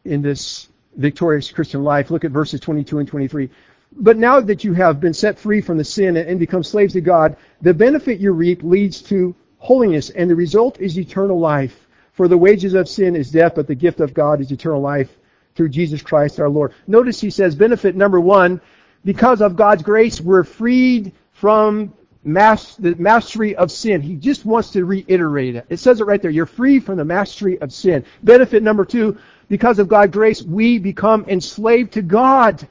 in 0.05 0.21
this 0.21 0.69
victorious 0.97 1.51
Christian 1.51 1.83
life. 1.83 2.11
Look 2.11 2.25
at 2.25 2.31
verses 2.31 2.59
22 2.59 2.99
and 2.99 3.07
23. 3.07 3.49
But 3.95 4.17
now 4.17 4.39
that 4.39 4.63
you 4.63 4.73
have 4.73 4.99
been 4.99 5.13
set 5.13 5.37
free 5.37 5.61
from 5.61 5.77
the 5.77 5.83
sin 5.83 6.17
and 6.17 6.39
become 6.39 6.63
slaves 6.63 6.93
to 6.93 7.01
God, 7.01 7.37
the 7.61 7.73
benefit 7.73 8.19
you 8.19 8.31
reap 8.31 8.63
leads 8.63 9.01
to 9.03 9.35
holiness, 9.57 10.09
and 10.09 10.29
the 10.29 10.35
result 10.35 10.79
is 10.79 10.97
eternal 10.97 11.39
life. 11.39 11.87
For 12.13 12.27
the 12.27 12.37
wages 12.37 12.73
of 12.73 12.89
sin 12.89 13.15
is 13.15 13.31
death, 13.31 13.53
but 13.55 13.67
the 13.67 13.75
gift 13.75 13.99
of 13.99 14.13
God 14.13 14.41
is 14.41 14.51
eternal 14.51 14.81
life 14.81 15.09
through 15.55 15.69
Jesus 15.69 16.01
Christ 16.01 16.39
our 16.39 16.49
Lord. 16.49 16.73
Notice 16.87 17.21
he 17.21 17.29
says 17.29 17.55
benefit 17.55 17.95
number 17.95 18.19
one, 18.19 18.61
because 19.05 19.41
of 19.41 19.55
God's 19.55 19.83
grace, 19.83 20.21
we're 20.21 20.43
freed 20.43 21.11
from 21.31 21.93
mas- 22.23 22.75
the 22.77 22.95
mastery 22.95 23.55
of 23.55 23.71
sin. 23.71 24.01
He 24.01 24.15
just 24.15 24.45
wants 24.45 24.71
to 24.71 24.85
reiterate 24.85 25.55
it. 25.55 25.65
It 25.69 25.77
says 25.77 25.99
it 25.99 26.05
right 26.05 26.21
there. 26.21 26.31
You're 26.31 26.45
free 26.45 26.79
from 26.79 26.97
the 26.97 27.05
mastery 27.05 27.59
of 27.59 27.73
sin. 27.73 28.05
Benefit 28.23 28.63
number 28.63 28.85
two, 28.85 29.17
because 29.49 29.79
of 29.79 29.87
God's 29.87 30.13
grace, 30.13 30.41
we 30.41 30.79
become 30.79 31.25
enslaved 31.27 31.93
to 31.93 32.01
God. 32.01 32.67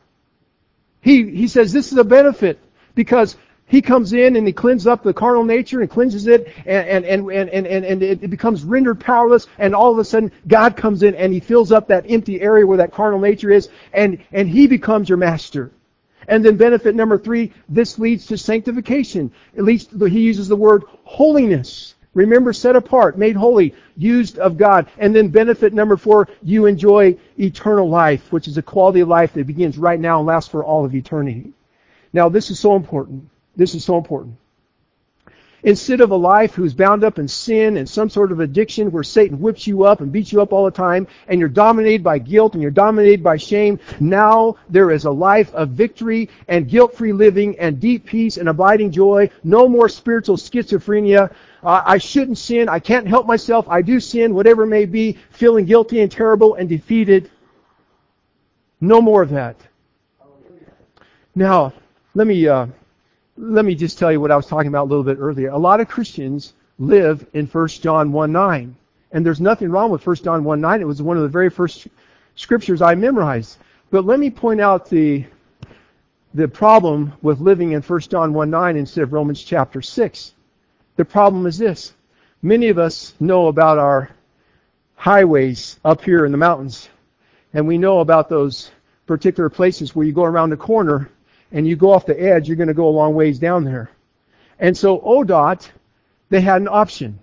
He, 1.00 1.30
he 1.30 1.48
says 1.48 1.72
this 1.72 1.92
is 1.92 1.98
a 1.98 2.04
benefit 2.04 2.58
because 2.94 3.36
he 3.66 3.80
comes 3.80 4.12
in 4.12 4.36
and 4.36 4.46
he 4.46 4.52
cleanses 4.52 4.86
up 4.86 5.02
the 5.02 5.14
carnal 5.14 5.44
nature 5.44 5.80
and 5.80 5.88
cleanses 5.88 6.26
it 6.26 6.52
and, 6.66 7.04
and, 7.04 7.30
and, 7.30 7.48
and, 7.48 7.66
and, 7.66 7.84
and 7.84 8.02
it 8.02 8.28
becomes 8.28 8.64
rendered 8.64 9.00
powerless 9.00 9.46
and 9.58 9.74
all 9.74 9.92
of 9.92 9.98
a 9.98 10.04
sudden 10.04 10.30
God 10.46 10.76
comes 10.76 11.02
in 11.02 11.14
and 11.14 11.32
he 11.32 11.40
fills 11.40 11.72
up 11.72 11.88
that 11.88 12.04
empty 12.08 12.40
area 12.40 12.66
where 12.66 12.76
that 12.78 12.92
carnal 12.92 13.18
nature 13.18 13.50
is 13.50 13.70
and, 13.92 14.18
and 14.30 14.48
he 14.48 14.66
becomes 14.66 15.08
your 15.08 15.18
master. 15.18 15.72
And 16.28 16.44
then 16.44 16.56
benefit 16.56 16.94
number 16.94 17.18
three, 17.18 17.52
this 17.68 17.98
leads 17.98 18.26
to 18.26 18.38
sanctification. 18.38 19.32
At 19.56 19.64
least 19.64 19.90
he 19.90 20.20
uses 20.20 20.48
the 20.48 20.56
word 20.56 20.84
holiness. 21.04 21.94
Remember, 22.14 22.52
set 22.52 22.76
apart, 22.76 23.16
made 23.16 23.36
holy, 23.36 23.74
used 23.96 24.38
of 24.38 24.58
God. 24.58 24.88
And 24.98 25.14
then 25.14 25.28
benefit 25.28 25.72
number 25.72 25.96
four, 25.96 26.28
you 26.42 26.66
enjoy 26.66 27.16
eternal 27.38 27.88
life, 27.88 28.30
which 28.30 28.48
is 28.48 28.58
a 28.58 28.62
quality 28.62 29.00
of 29.00 29.08
life 29.08 29.32
that 29.32 29.46
begins 29.46 29.78
right 29.78 29.98
now 29.98 30.18
and 30.18 30.26
lasts 30.26 30.50
for 30.50 30.62
all 30.62 30.84
of 30.84 30.94
eternity. 30.94 31.52
Now, 32.12 32.28
this 32.28 32.50
is 32.50 32.58
so 32.58 32.76
important. 32.76 33.30
This 33.56 33.74
is 33.74 33.84
so 33.84 33.96
important. 33.96 34.36
Instead 35.64 36.00
of 36.00 36.10
a 36.10 36.16
life 36.16 36.54
who's 36.54 36.74
bound 36.74 37.04
up 37.04 37.20
in 37.20 37.28
sin 37.28 37.76
and 37.76 37.88
some 37.88 38.10
sort 38.10 38.32
of 38.32 38.40
addiction 38.40 38.90
where 38.90 39.04
Satan 39.04 39.38
whips 39.38 39.64
you 39.64 39.84
up 39.84 40.00
and 40.00 40.10
beats 40.10 40.32
you 40.32 40.42
up 40.42 40.52
all 40.52 40.64
the 40.64 40.72
time 40.72 41.06
and 41.28 41.38
you're 41.38 41.48
dominated 41.48 42.02
by 42.02 42.18
guilt 42.18 42.54
and 42.54 42.62
you're 42.62 42.72
dominated 42.72 43.22
by 43.22 43.36
shame, 43.36 43.78
now 44.00 44.56
there 44.68 44.90
is 44.90 45.04
a 45.04 45.10
life 45.10 45.54
of 45.54 45.68
victory 45.68 46.28
and 46.48 46.68
guilt-free 46.68 47.12
living 47.12 47.56
and 47.60 47.78
deep 47.78 48.04
peace 48.06 48.38
and 48.38 48.48
abiding 48.48 48.90
joy. 48.90 49.30
No 49.44 49.68
more 49.68 49.88
spiritual 49.88 50.36
schizophrenia. 50.36 51.32
Uh, 51.62 51.82
I 51.84 51.98
shouldn't 51.98 52.38
sin. 52.38 52.68
I 52.68 52.80
can't 52.80 53.06
help 53.06 53.26
myself. 53.26 53.68
I 53.68 53.82
do 53.82 54.00
sin, 54.00 54.34
whatever 54.34 54.64
it 54.64 54.68
may 54.68 54.84
be, 54.84 55.18
feeling 55.30 55.64
guilty 55.64 56.00
and 56.00 56.10
terrible 56.10 56.54
and 56.54 56.68
defeated. 56.68 57.30
No 58.80 59.00
more 59.00 59.22
of 59.22 59.30
that. 59.30 59.56
Now, 61.34 61.72
let 62.14 62.26
me 62.26 62.48
uh, 62.48 62.66
let 63.38 63.64
me 63.64 63.74
just 63.74 63.98
tell 63.98 64.12
you 64.12 64.20
what 64.20 64.30
I 64.30 64.36
was 64.36 64.46
talking 64.46 64.68
about 64.68 64.84
a 64.84 64.90
little 64.90 65.04
bit 65.04 65.18
earlier. 65.18 65.48
A 65.50 65.58
lot 65.58 65.80
of 65.80 65.88
Christians 65.88 66.54
live 66.78 67.26
in 67.32 67.46
1 67.46 67.68
John 67.68 68.12
1 68.12 68.32
9. 68.32 68.76
And 69.12 69.26
there's 69.26 69.40
nothing 69.40 69.70
wrong 69.70 69.90
with 69.90 70.06
1 70.06 70.16
John 70.16 70.44
1 70.44 70.60
9. 70.60 70.80
It 70.80 70.86
was 70.86 71.00
one 71.00 71.16
of 71.16 71.22
the 71.22 71.28
very 71.28 71.48
first 71.48 71.86
scriptures 72.34 72.82
I 72.82 72.94
memorized. 72.94 73.58
But 73.90 74.04
let 74.04 74.18
me 74.18 74.30
point 74.30 74.60
out 74.60 74.88
the, 74.88 75.24
the 76.34 76.48
problem 76.48 77.12
with 77.22 77.40
living 77.40 77.72
in 77.72 77.82
1 77.82 78.00
John 78.00 78.34
1 78.34 78.50
9 78.50 78.76
instead 78.76 79.02
of 79.02 79.12
Romans 79.12 79.42
chapter 79.42 79.80
6. 79.80 80.32
The 80.96 81.04
problem 81.04 81.46
is 81.46 81.58
this. 81.58 81.92
Many 82.42 82.68
of 82.68 82.78
us 82.78 83.14
know 83.20 83.46
about 83.46 83.78
our 83.78 84.10
highways 84.96 85.80
up 85.84 86.04
here 86.04 86.26
in 86.26 86.32
the 86.32 86.38
mountains. 86.38 86.88
And 87.54 87.66
we 87.66 87.78
know 87.78 88.00
about 88.00 88.28
those 88.28 88.70
particular 89.06 89.48
places 89.48 89.94
where 89.94 90.06
you 90.06 90.12
go 90.12 90.24
around 90.24 90.50
the 90.50 90.56
corner 90.56 91.10
and 91.50 91.66
you 91.66 91.76
go 91.76 91.92
off 91.92 92.06
the 92.06 92.20
edge, 92.20 92.48
you're 92.48 92.56
going 92.56 92.68
to 92.68 92.74
go 92.74 92.88
a 92.88 92.90
long 92.90 93.14
ways 93.14 93.38
down 93.38 93.64
there. 93.64 93.90
And 94.58 94.76
so 94.76 95.00
ODOT, 95.00 95.70
they 96.30 96.40
had 96.40 96.62
an 96.62 96.68
option. 96.68 97.18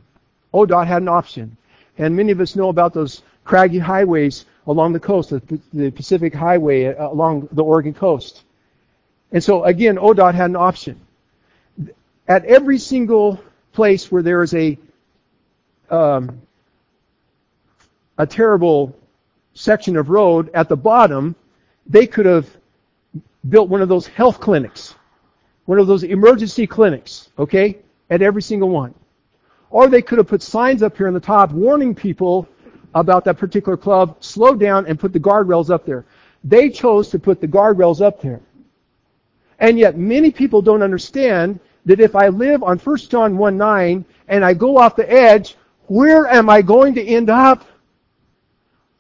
ODOT 0.54 0.86
had 0.86 1.02
an 1.02 1.08
option. 1.08 1.56
And 1.98 2.16
many 2.16 2.32
of 2.32 2.40
us 2.40 2.56
know 2.56 2.70
about 2.70 2.94
those 2.94 3.24
craggy 3.44 3.80
highways 3.80 4.46
along 4.68 4.94
the 4.94 5.00
coast, 5.00 5.34
the 5.74 5.92
Pacific 5.92 6.34
Highway 6.34 6.86
uh, 6.86 7.10
along 7.10 7.50
the 7.52 7.64
Oregon 7.64 7.94
coast. 7.94 8.44
And 9.32 9.44
so 9.44 9.64
again, 9.64 9.98
ODOT 9.98 10.34
had 10.34 10.50
an 10.50 10.56
option. 10.56 11.00
At 12.28 12.46
every 12.46 12.78
single 12.78 13.40
place 13.80 14.12
where 14.12 14.22
there 14.22 14.44
is 14.44 14.54
a 14.56 14.78
um, 15.90 16.42
a 18.18 18.28
terrible 18.28 18.94
section 19.54 19.96
of 19.96 20.10
road 20.10 20.52
at 20.54 20.68
the 20.68 20.76
bottom, 20.76 21.34
they 21.88 22.06
could 22.06 22.26
have 22.26 22.46
built 23.48 23.70
one 23.70 23.82
of 23.82 23.88
those 23.88 24.06
health 24.06 24.42
clinics, 24.42 24.96
one 25.64 25.80
of 25.80 25.88
those 25.88 26.04
emergency 26.04 26.68
clinics, 26.68 27.30
okay, 27.40 27.78
at 28.10 28.22
every 28.22 28.42
single 28.42 28.68
one. 28.68 28.94
Or 29.70 29.88
they 29.88 30.02
could 30.02 30.18
have 30.18 30.28
put 30.28 30.42
signs 30.42 30.84
up 30.84 30.98
here 30.98 31.08
on 31.08 31.14
the 31.14 31.22
top 31.22 31.54
warning 31.54 31.96
people 31.96 32.50
about 32.96 33.24
that 33.24 33.38
particular 33.38 33.78
club, 33.78 34.18
slow 34.20 34.56
down 34.56 34.88
and 34.88 35.00
put 35.00 35.14
the 35.14 35.22
guardrails 35.22 35.70
up 35.70 35.86
there. 35.86 36.04
They 36.44 36.70
chose 36.70 37.08
to 37.12 37.18
put 37.18 37.40
the 37.40 37.48
guardrails 37.48 38.02
up 38.02 38.22
there. 38.22 38.42
And 39.58 39.80
yet 39.80 39.98
many 39.98 40.32
people 40.32 40.62
don't 40.62 40.84
understand 40.84 41.62
that 41.90 42.00
if 42.00 42.16
I 42.16 42.28
live 42.28 42.62
on 42.62 42.78
1 42.78 42.98
John 43.10 43.36
1 43.36 43.58
9 43.58 44.06
and 44.28 44.46
I 44.46 44.54
go 44.54 44.78
off 44.78 44.96
the 44.96 45.12
edge, 45.12 45.58
where 45.88 46.28
am 46.28 46.48
I 46.48 46.62
going 46.62 46.94
to 46.94 47.04
end 47.04 47.32
up? 47.32 47.66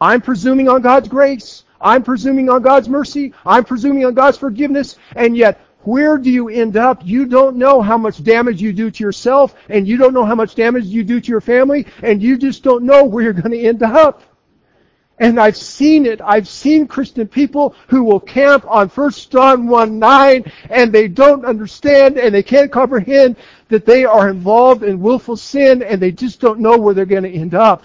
I'm 0.01 0.21
presuming 0.21 0.67
on 0.67 0.81
God's 0.81 1.07
grace. 1.07 1.65
I'm 1.79 2.01
presuming 2.01 2.49
on 2.49 2.63
God's 2.63 2.89
mercy. 2.89 3.31
I'm 3.45 3.63
presuming 3.63 4.05
on 4.05 4.15
God's 4.15 4.39
forgiveness. 4.39 4.95
And 5.15 5.37
yet, 5.37 5.61
where 5.83 6.17
do 6.17 6.31
you 6.31 6.49
end 6.49 6.77
up? 6.77 7.05
You 7.05 7.27
don't 7.27 7.57
know 7.57 7.79
how 7.79 7.97
much 7.97 8.23
damage 8.23 8.59
you 8.59 8.73
do 8.73 8.89
to 8.89 9.03
yourself, 9.03 9.53
and 9.69 9.87
you 9.87 9.95
don't 9.95 10.13
know 10.15 10.25
how 10.25 10.35
much 10.35 10.55
damage 10.55 10.85
you 10.85 11.03
do 11.03 11.21
to 11.21 11.29
your 11.29 11.41
family, 11.41 11.85
and 12.01 12.23
you 12.23 12.39
just 12.39 12.63
don't 12.63 12.83
know 12.83 13.05
where 13.05 13.23
you're 13.23 13.33
going 13.33 13.51
to 13.51 13.61
end 13.61 13.83
up. 13.83 14.23
And 15.19 15.39
I've 15.39 15.57
seen 15.57 16.05
it. 16.05 16.21
I've 16.21 16.47
seen 16.47 16.87
Christian 16.87 17.27
people 17.27 17.75
who 17.87 18.03
will 18.03 18.19
camp 18.19 18.65
on 18.67 18.87
1 18.87 19.11
John 19.29 19.67
1 19.67 19.99
9 19.99 20.51
and 20.69 20.93
they 20.93 21.07
don't 21.07 21.45
understand 21.45 22.17
and 22.17 22.33
they 22.33 22.43
can't 22.43 22.71
comprehend 22.71 23.35
that 23.67 23.85
they 23.85 24.05
are 24.05 24.29
involved 24.29 24.83
in 24.83 25.01
willful 25.01 25.35
sin 25.35 25.83
and 25.83 26.01
they 26.01 26.11
just 26.11 26.39
don't 26.39 26.59
know 26.59 26.77
where 26.77 26.93
they're 26.93 27.05
going 27.05 27.23
to 27.23 27.29
end 27.29 27.53
up. 27.53 27.83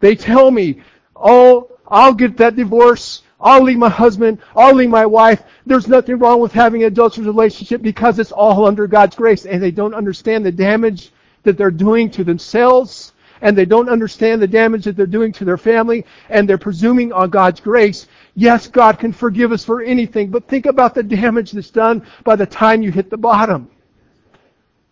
They 0.00 0.14
tell 0.14 0.50
me, 0.50 0.82
oh, 1.16 1.70
I'll 1.88 2.14
get 2.14 2.36
that 2.36 2.56
divorce. 2.56 3.22
I'll 3.40 3.62
leave 3.62 3.78
my 3.78 3.88
husband. 3.88 4.38
I'll 4.56 4.74
leave 4.74 4.90
my 4.90 5.06
wife. 5.06 5.42
There's 5.64 5.88
nothing 5.88 6.18
wrong 6.18 6.40
with 6.40 6.52
having 6.52 6.82
an 6.82 6.88
adulterous 6.88 7.26
relationship 7.26 7.82
because 7.82 8.18
it's 8.18 8.32
all 8.32 8.66
under 8.66 8.86
God's 8.86 9.16
grace. 9.16 9.46
And 9.46 9.62
they 9.62 9.70
don't 9.70 9.94
understand 9.94 10.44
the 10.44 10.52
damage 10.52 11.12
that 11.44 11.56
they're 11.56 11.70
doing 11.70 12.10
to 12.10 12.24
themselves. 12.24 13.12
And 13.42 13.56
they 13.56 13.64
don't 13.66 13.88
understand 13.88 14.42
the 14.42 14.48
damage 14.48 14.84
that 14.84 14.96
they're 14.96 15.06
doing 15.06 15.32
to 15.34 15.44
their 15.44 15.58
family. 15.58 16.06
And 16.28 16.48
they're 16.48 16.58
presuming 16.58 17.12
on 17.12 17.30
God's 17.30 17.60
grace. 17.60 18.06
Yes, 18.34 18.68
God 18.68 18.98
can 18.98 19.12
forgive 19.12 19.52
us 19.52 19.64
for 19.64 19.82
anything. 19.82 20.30
But 20.30 20.48
think 20.48 20.66
about 20.66 20.94
the 20.94 21.02
damage 21.02 21.52
that's 21.52 21.70
done 21.70 22.06
by 22.24 22.36
the 22.36 22.46
time 22.46 22.82
you 22.82 22.92
hit 22.92 23.10
the 23.10 23.18
bottom. 23.18 23.70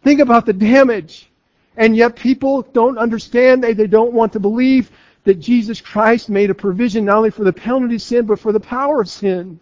Think 0.04 0.20
about 0.20 0.46
the 0.46 0.52
damage. 0.52 1.30
And 1.76 1.96
yet 1.96 2.16
people 2.16 2.62
don't 2.62 2.98
understand. 2.98 3.64
They, 3.64 3.74
they 3.74 3.88
don't 3.88 4.12
want 4.12 4.32
to 4.35 4.40
believe 4.40 4.90
that 5.24 5.40
Jesus 5.40 5.80
Christ 5.80 6.30
made 6.30 6.50
a 6.50 6.54
provision 6.54 7.06
not 7.06 7.18
only 7.18 7.30
for 7.30 7.44
the 7.44 7.52
penalty 7.52 7.96
of 7.96 8.02
sin, 8.02 8.26
but 8.26 8.40
for 8.40 8.52
the 8.52 8.61
power 8.61 9.00
of 9.02 9.09
sin. 9.09 9.61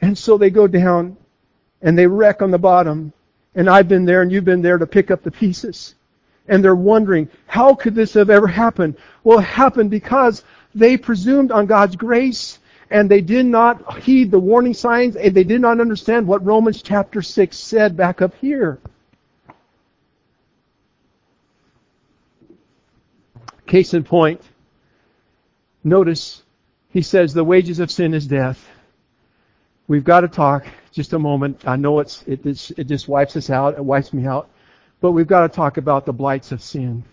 And 0.00 0.16
so 0.16 0.38
they 0.38 0.50
go 0.50 0.66
down 0.66 1.16
and 1.82 1.98
they 1.98 2.06
wreck 2.06 2.42
on 2.42 2.50
the 2.50 2.58
bottom 2.58 3.12
And 3.54 3.68
I've 3.70 3.88
been 3.88 4.04
there 4.04 4.22
and 4.22 4.32
you've 4.32 4.44
been 4.44 4.62
there 4.62 4.78
to 4.78 4.86
pick 4.86 5.10
up 5.10 5.22
the 5.22 5.30
pieces. 5.30 5.96
And 6.48 6.64
they're 6.64 6.74
wondering, 6.74 7.28
how 7.46 7.74
could 7.74 7.94
this 7.94 8.14
have 8.14 8.30
ever 8.30 8.46
happened? 8.46 8.96
Well, 9.22 9.38
it 9.38 9.42
happened 9.42 9.90
because 9.90 10.42
they 10.74 10.96
presumed 10.96 11.52
on 11.52 11.66
God's 11.66 11.96
grace 11.96 12.58
and 12.90 13.08
they 13.08 13.20
did 13.20 13.46
not 13.46 14.02
heed 14.02 14.30
the 14.30 14.40
warning 14.40 14.74
signs 14.74 15.16
and 15.16 15.34
they 15.34 15.44
did 15.44 15.60
not 15.60 15.80
understand 15.80 16.26
what 16.26 16.44
Romans 16.44 16.82
chapter 16.82 17.22
6 17.22 17.56
said 17.56 17.96
back 17.96 18.20
up 18.20 18.34
here. 18.40 18.78
Case 23.66 23.94
in 23.94 24.02
point, 24.02 24.40
notice 25.84 26.42
he 26.88 27.02
says 27.02 27.32
the 27.32 27.44
wages 27.44 27.78
of 27.78 27.90
sin 27.90 28.14
is 28.14 28.26
death. 28.26 28.68
We've 29.86 30.04
got 30.04 30.20
to 30.20 30.28
talk 30.28 30.66
just 30.92 31.12
a 31.12 31.18
moment. 31.18 31.66
I 31.66 31.76
know 31.76 32.00
it's, 32.00 32.22
it, 32.26 32.44
it's, 32.44 32.70
it 32.72 32.88
just 32.88 33.06
wipes 33.06 33.36
us 33.36 33.50
out. 33.50 33.74
It 33.74 33.84
wipes 33.84 34.12
me 34.12 34.26
out. 34.26 34.48
But 35.00 35.12
we've 35.12 35.26
got 35.26 35.42
to 35.42 35.48
talk 35.48 35.76
about 35.76 36.06
the 36.06 36.12
blights 36.12 36.52
of 36.52 36.62
sin. 36.62 37.04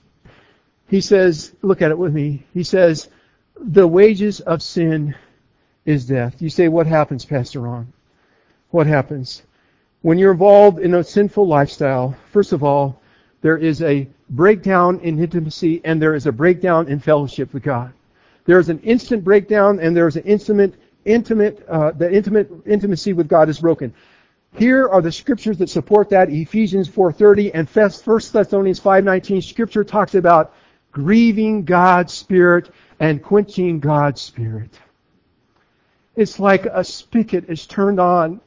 He 0.88 1.02
says, 1.02 1.54
look 1.62 1.82
at 1.82 1.91
it 1.91 1.97
with 1.97 2.13
me. 2.13 2.43
He 2.54 2.63
says, 2.63 3.10
the 3.60 3.88
wages 3.88 4.39
of 4.41 4.62
sin 4.62 5.15
is 5.86 6.06
death. 6.06 6.41
You 6.41 6.50
say, 6.50 6.67
what 6.67 6.88
happens, 6.88 7.26
Pastor 7.26 7.62
Ron? 7.62 7.91
What 8.71 8.88
happens? 8.88 9.43
When 10.02 10.17
you're 10.17 10.32
involved 10.32 10.80
in 10.80 10.93
a 10.93 11.04
sinful 11.04 11.47
lifestyle, 11.47 12.15
first 12.32 12.54
of 12.54 12.63
all, 12.63 13.02
there 13.41 13.58
is 13.58 13.82
a 13.82 14.08
breakdown 14.30 15.00
in 15.00 15.19
intimacy 15.19 15.82
and 15.84 16.02
there 16.02 16.15
is 16.15 16.28
a 16.28 16.32
breakdown 16.32 16.88
in 16.88 17.00
fellowship 17.00 17.54
with 17.54 17.63
God. 17.63 17.93
There 18.45 18.60
is 18.60 18.69
an 18.69 18.80
instant 18.80 19.23
breakdown 19.23 19.80
and 19.80 19.95
there 19.95 20.08
is 20.08 20.15
an 20.15 20.23
intimate, 20.23 20.76
intimate, 21.06 21.65
uh, 21.67 21.91
the 21.91 22.12
intimate 22.12 22.50
intimacy 22.65 23.13
with 23.13 23.28
God 23.28 23.50
is 23.50 23.60
broken. 23.60 23.93
Here 24.55 24.88
are 24.88 25.01
the 25.01 25.12
scriptures 25.12 25.57
that 25.60 25.69
support 25.69 26.10
that. 26.10 26.29
Ephesians 26.29 26.88
4:30 26.88 27.51
and 27.53 27.67
1 27.67 28.33
Thessalonians 28.33 28.79
5:19. 28.79 29.41
Scripture 29.41 29.83
talks 29.83 30.15
about 30.15 30.53
grieving 30.91 31.63
God's 31.63 32.13
Spirit 32.13 32.71
and 32.99 33.21
quenching 33.21 33.79
God's 33.79 34.21
Spirit. 34.21 34.71
It's 36.15 36.39
like 36.39 36.65
a 36.65 36.83
spigot 36.83 37.45
is 37.47 37.67
turned 37.67 37.99
on. 37.99 38.41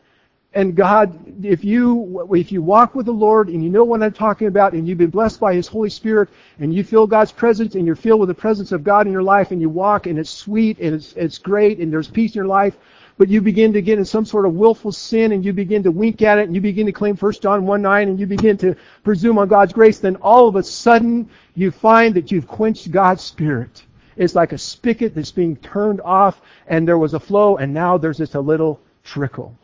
And 0.53 0.75
God, 0.75 1.45
if 1.45 1.65
you, 1.65 2.29
if 2.35 2.51
you 2.51 2.61
walk 2.61 2.97
with 2.97 3.07
the 3.07 3.13
Lord 3.13 3.49
and 3.49 3.63
you 3.63 3.71
know 3.71 3.85
what 3.85 4.03
I'm 4.03 4.13
talking 4.13 4.49
about 4.49 4.73
and 4.73 4.89
you've 4.89 4.99
been 4.99 5.11
blessed 5.11 5.39
by 5.39 5.55
His 5.55 5.69
Holy 5.69 5.91
Spirit 5.91 6.29
and 6.59 6.75
you 6.75 6.83
feel 6.83 7.07
God's 7.07 7.31
presence 7.31 7.77
and 7.77 7.87
you're 7.87 7.95
filled 7.95 8.19
with 8.19 8.29
the 8.29 8.35
presence 8.35 8.73
of 8.73 8.83
God 8.83 9.07
in 9.07 9.13
your 9.13 9.23
life 9.23 9.53
and 9.53 9.61
you 9.61 9.69
walk 9.69 10.09
and 10.09 10.19
it's 10.19 10.29
sweet 10.29 10.81
and 10.81 10.97
it's, 10.97 11.13
it's 11.13 11.39
great 11.39 11.79
and 11.79 11.93
there's 11.93 12.09
peace 12.09 12.33
in 12.33 12.39
your 12.41 12.49
life, 12.49 12.77
but 13.21 13.29
you 13.29 13.43
begin 13.43 13.75
to 13.75 13.83
get 13.83 13.99
in 13.99 14.05
some 14.07 14.25
sort 14.25 14.47
of 14.47 14.55
willful 14.55 14.91
sin 14.91 15.33
and 15.33 15.45
you 15.45 15.53
begin 15.53 15.83
to 15.83 15.91
wink 15.91 16.23
at 16.23 16.39
it 16.39 16.47
and 16.47 16.55
you 16.55 16.61
begin 16.63 16.87
to 16.87 16.93
claim 16.93 17.15
1 17.15 17.33
John 17.35 17.67
1 17.67 17.83
9 17.83 18.09
and 18.09 18.19
you 18.19 18.25
begin 18.27 18.57
to 18.57 18.75
presume 19.05 19.37
on 19.37 19.47
God's 19.47 19.75
grace, 19.75 19.99
then 19.99 20.17
all 20.23 20.49
of 20.49 20.57
a 20.57 20.63
sudden 20.63 21.29
you 21.55 21.71
find 21.71 22.15
that 22.15 22.33
you've 22.33 22.49
quenched 22.49 22.91
God's 22.91 23.23
Spirit. 23.23 23.85
It's 24.17 24.35
like 24.35 24.53
a 24.53 24.59
spigot 24.59 25.15
that's 25.15 25.33
being 25.33 25.57
turned 25.57 26.01
off 26.01 26.41
and 26.67 26.89
there 26.89 26.97
was 26.97 27.13
a 27.13 27.21
flow 27.21 27.59
and 27.59 27.75
now 27.75 27.99
there's 27.99 28.17
just 28.17 28.37
a 28.37 28.41
little 28.41 28.81
trickle. 29.05 29.55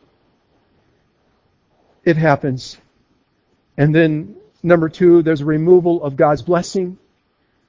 It 2.05 2.19
happens. 2.19 2.77
And 3.79 3.95
then 3.95 4.37
number 4.63 4.91
two, 4.91 5.23
there's 5.23 5.41
a 5.41 5.47
removal 5.47 6.05
of 6.05 6.15
God's 6.15 6.43
blessing, 6.43 6.99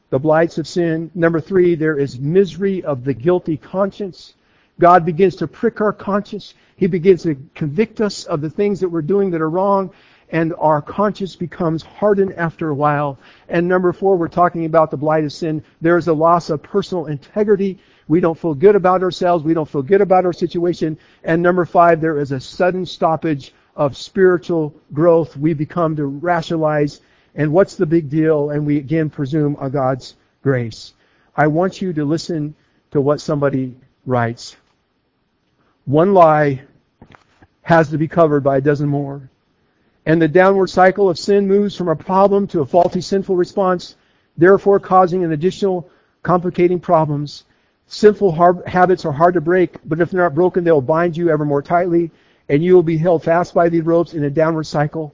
the 0.10 0.19
blights 0.19 0.58
of 0.58 0.67
sin. 0.67 1.12
Number 1.15 1.39
three, 1.39 1.76
there 1.76 1.97
is 1.97 2.19
misery 2.19 2.84
of 2.84 3.06
the 3.06 3.13
guilty 3.13 3.56
conscience. 3.56 4.34
God 4.79 5.05
begins 5.05 5.35
to 5.37 5.47
prick 5.47 5.81
our 5.81 5.93
conscience. 5.93 6.53
He 6.75 6.87
begins 6.87 7.23
to 7.23 7.35
convict 7.55 8.01
us 8.01 8.25
of 8.25 8.41
the 8.41 8.49
things 8.49 8.79
that 8.79 8.89
we're 8.89 9.01
doing 9.01 9.31
that 9.31 9.41
are 9.41 9.49
wrong 9.49 9.91
and 10.29 10.53
our 10.59 10.81
conscience 10.81 11.35
becomes 11.37 11.81
hardened 11.83 12.33
after 12.33 12.69
a 12.69 12.75
while. 12.75 13.17
And 13.47 13.67
number 13.67 13.93
four, 13.93 14.17
we're 14.17 14.27
talking 14.27 14.65
about 14.65 14.91
the 14.91 14.97
blight 14.97 15.23
of 15.23 15.31
sin. 15.31 15.63
There 15.79 15.97
is 15.97 16.09
a 16.09 16.13
loss 16.13 16.49
of 16.49 16.61
personal 16.61 17.05
integrity. 17.05 17.79
We 18.09 18.19
don't 18.19 18.37
feel 18.37 18.53
good 18.53 18.75
about 18.75 19.03
ourselves. 19.03 19.45
We 19.45 19.53
don't 19.53 19.69
feel 19.69 19.83
good 19.83 20.01
about 20.01 20.25
our 20.25 20.33
situation. 20.33 20.97
And 21.23 21.41
number 21.41 21.65
five, 21.65 22.01
there 22.01 22.19
is 22.19 22.33
a 22.33 22.41
sudden 22.41 22.85
stoppage 22.85 23.53
of 23.75 23.95
spiritual 23.95 24.75
growth. 24.93 25.37
We 25.37 25.53
become 25.53 25.95
to 25.95 26.05
rationalize 26.05 26.99
and 27.37 27.53
what's 27.53 27.75
the 27.75 27.85
big 27.85 28.09
deal? 28.09 28.49
And 28.49 28.65
we 28.65 28.77
again 28.77 29.09
presume 29.09 29.55
on 29.57 29.71
God's 29.71 30.15
grace. 30.41 30.93
I 31.35 31.47
want 31.47 31.81
you 31.81 31.93
to 31.93 32.03
listen 32.03 32.55
to 32.91 32.99
what 32.99 33.21
somebody 33.21 33.75
writes. 34.07 34.57
One 35.88 36.13
lie 36.13 36.62
has 37.63 37.89
to 37.89 37.97
be 37.97 38.08
covered 38.08 38.43
by 38.43 38.58
a 38.58 38.62
dozen 38.62 38.88
more 38.88 39.30
and 40.08 40.21
the 40.21 40.28
downward 40.28 40.69
cycle 40.69 41.10
of 41.10 41.19
sin 41.19 41.45
moves 41.45 41.76
from 41.76 41.89
a 41.89 41.95
problem 41.95 42.47
to 42.47 42.62
a 42.62 42.65
faulty 42.65 43.02
sinful 43.02 43.36
response, 43.36 43.97
therefore 44.38 44.80
causing 44.80 45.26
an 45.26 45.34
additional 45.34 45.89
complicating 46.23 46.80
problems. 46.80 47.43
Sinful 47.88 48.32
habits 48.65 49.04
are 49.04 49.12
hard 49.12 49.34
to 49.34 49.41
break, 49.41 49.76
but 49.84 50.00
if 50.00 50.10
they're 50.10 50.21
not 50.23 50.34
broken, 50.34 50.63
they'll 50.63 50.80
bind 50.80 51.17
you 51.17 51.30
ever 51.30 51.43
more 51.43 51.62
tightly, 51.62 52.10
and 52.47 52.63
you 52.63 52.73
will 52.73 52.84
be 52.84 52.95
held 52.95 53.21
fast 53.21 53.54
by 53.54 53.67
these 53.67 53.84
ropes 53.84 54.13
in 54.13 54.23
a 54.23 54.30
downward 54.30 54.63
cycle. 54.63 55.13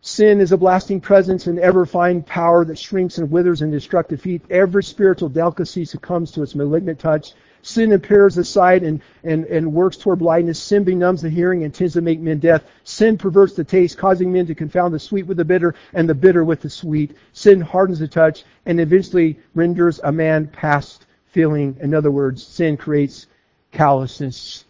Sin 0.00 0.40
is 0.40 0.52
a 0.52 0.56
blasting 0.56 0.98
presence 0.98 1.46
and 1.46 1.58
ever 1.58 1.84
fine 1.84 2.22
power 2.22 2.64
that 2.64 2.78
shrinks 2.78 3.18
and 3.18 3.30
withers 3.30 3.60
in 3.60 3.70
destructive 3.70 4.24
heat. 4.24 4.40
Every 4.48 4.82
spiritual 4.82 5.28
delicacy 5.28 5.84
succumbs 5.84 6.32
to 6.32 6.42
its 6.42 6.54
malignant 6.54 6.98
touch. 6.98 7.34
Sin 7.62 7.92
appears 7.92 8.38
aside 8.38 8.82
and, 8.82 9.00
and, 9.24 9.44
and 9.46 9.72
works 9.72 9.96
toward 9.96 10.20
blindness. 10.20 10.62
Sin 10.62 10.84
benumbs 10.84 11.22
the 11.22 11.30
hearing 11.30 11.64
and 11.64 11.74
tends 11.74 11.94
to 11.94 12.00
make 12.00 12.20
men 12.20 12.38
deaf. 12.38 12.62
Sin 12.84 13.18
perverts 13.18 13.54
the 13.54 13.64
taste, 13.64 13.98
causing 13.98 14.32
men 14.32 14.46
to 14.46 14.54
confound 14.54 14.94
the 14.94 14.98
sweet 14.98 15.26
with 15.26 15.36
the 15.36 15.44
bitter 15.44 15.74
and 15.92 16.08
the 16.08 16.14
bitter 16.14 16.44
with 16.44 16.60
the 16.60 16.70
sweet. 16.70 17.16
Sin 17.32 17.60
hardens 17.60 17.98
the 17.98 18.08
touch 18.08 18.44
and 18.66 18.80
eventually 18.80 19.38
renders 19.54 20.00
a 20.04 20.12
man 20.12 20.46
past 20.46 21.06
feeling. 21.26 21.76
In 21.80 21.94
other 21.94 22.10
words, 22.10 22.46
sin 22.46 22.76
creates 22.76 23.26
callousness. 23.72 24.64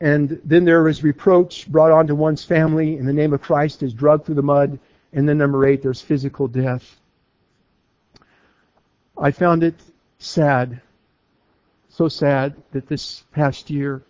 And 0.00 0.40
then 0.44 0.64
there 0.64 0.86
is 0.86 1.02
reproach 1.02 1.66
brought 1.70 1.90
onto 1.90 2.14
one's 2.14 2.44
family 2.44 2.96
in 2.96 3.06
the 3.06 3.12
name 3.12 3.32
of 3.32 3.42
Christ 3.42 3.82
is 3.82 3.92
drugged 3.92 4.26
through 4.26 4.36
the 4.36 4.42
mud. 4.42 4.78
And 5.12 5.28
then 5.28 5.38
number 5.38 5.66
eight, 5.66 5.82
there's 5.82 6.00
physical 6.00 6.46
death. 6.46 7.00
I 9.20 9.32
found 9.32 9.64
it 9.64 9.74
sad, 10.18 10.80
so 11.88 12.08
sad 12.08 12.54
that 12.72 12.86
this 12.86 13.24
past 13.32 13.68
year, 13.68 14.02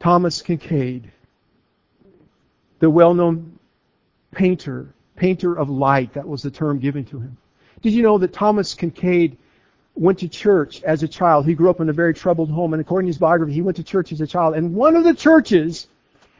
Thomas 0.00 0.42
Kinkade, 0.42 1.04
the 2.80 2.90
well-known 2.90 3.58
painter, 4.32 4.88
painter 5.14 5.54
of 5.54 5.70
light, 5.70 6.12
that 6.14 6.26
was 6.26 6.42
the 6.42 6.50
term 6.50 6.78
given 6.80 7.04
to 7.06 7.20
him. 7.20 7.36
Did 7.82 7.92
you 7.92 8.02
know 8.02 8.18
that 8.18 8.32
Thomas 8.32 8.74
Kinkade 8.74 9.36
went 9.94 10.18
to 10.18 10.28
church 10.28 10.82
as 10.82 11.02
a 11.04 11.08
child? 11.08 11.46
He 11.46 11.54
grew 11.54 11.70
up 11.70 11.80
in 11.80 11.88
a 11.88 11.92
very 11.92 12.14
troubled 12.14 12.50
home, 12.50 12.74
and 12.74 12.80
according 12.80 13.06
to 13.06 13.10
his 13.10 13.18
biography, 13.18 13.52
he 13.52 13.62
went 13.62 13.76
to 13.76 13.84
church 13.84 14.10
as 14.10 14.20
a 14.20 14.26
child. 14.26 14.54
And 14.54 14.74
one 14.74 14.96
of 14.96 15.04
the 15.04 15.14
churches 15.14 15.86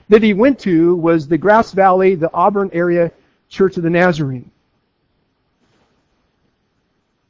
that 0.08 0.22
he 0.22 0.34
went 0.34 0.58
to 0.60 0.96
was 0.96 1.28
the 1.28 1.38
Grass 1.38 1.72
Valley, 1.72 2.16
the 2.16 2.32
Auburn 2.34 2.70
area 2.72 3.12
Church 3.48 3.76
of 3.76 3.84
the 3.84 3.90
Nazarene. 3.90 4.50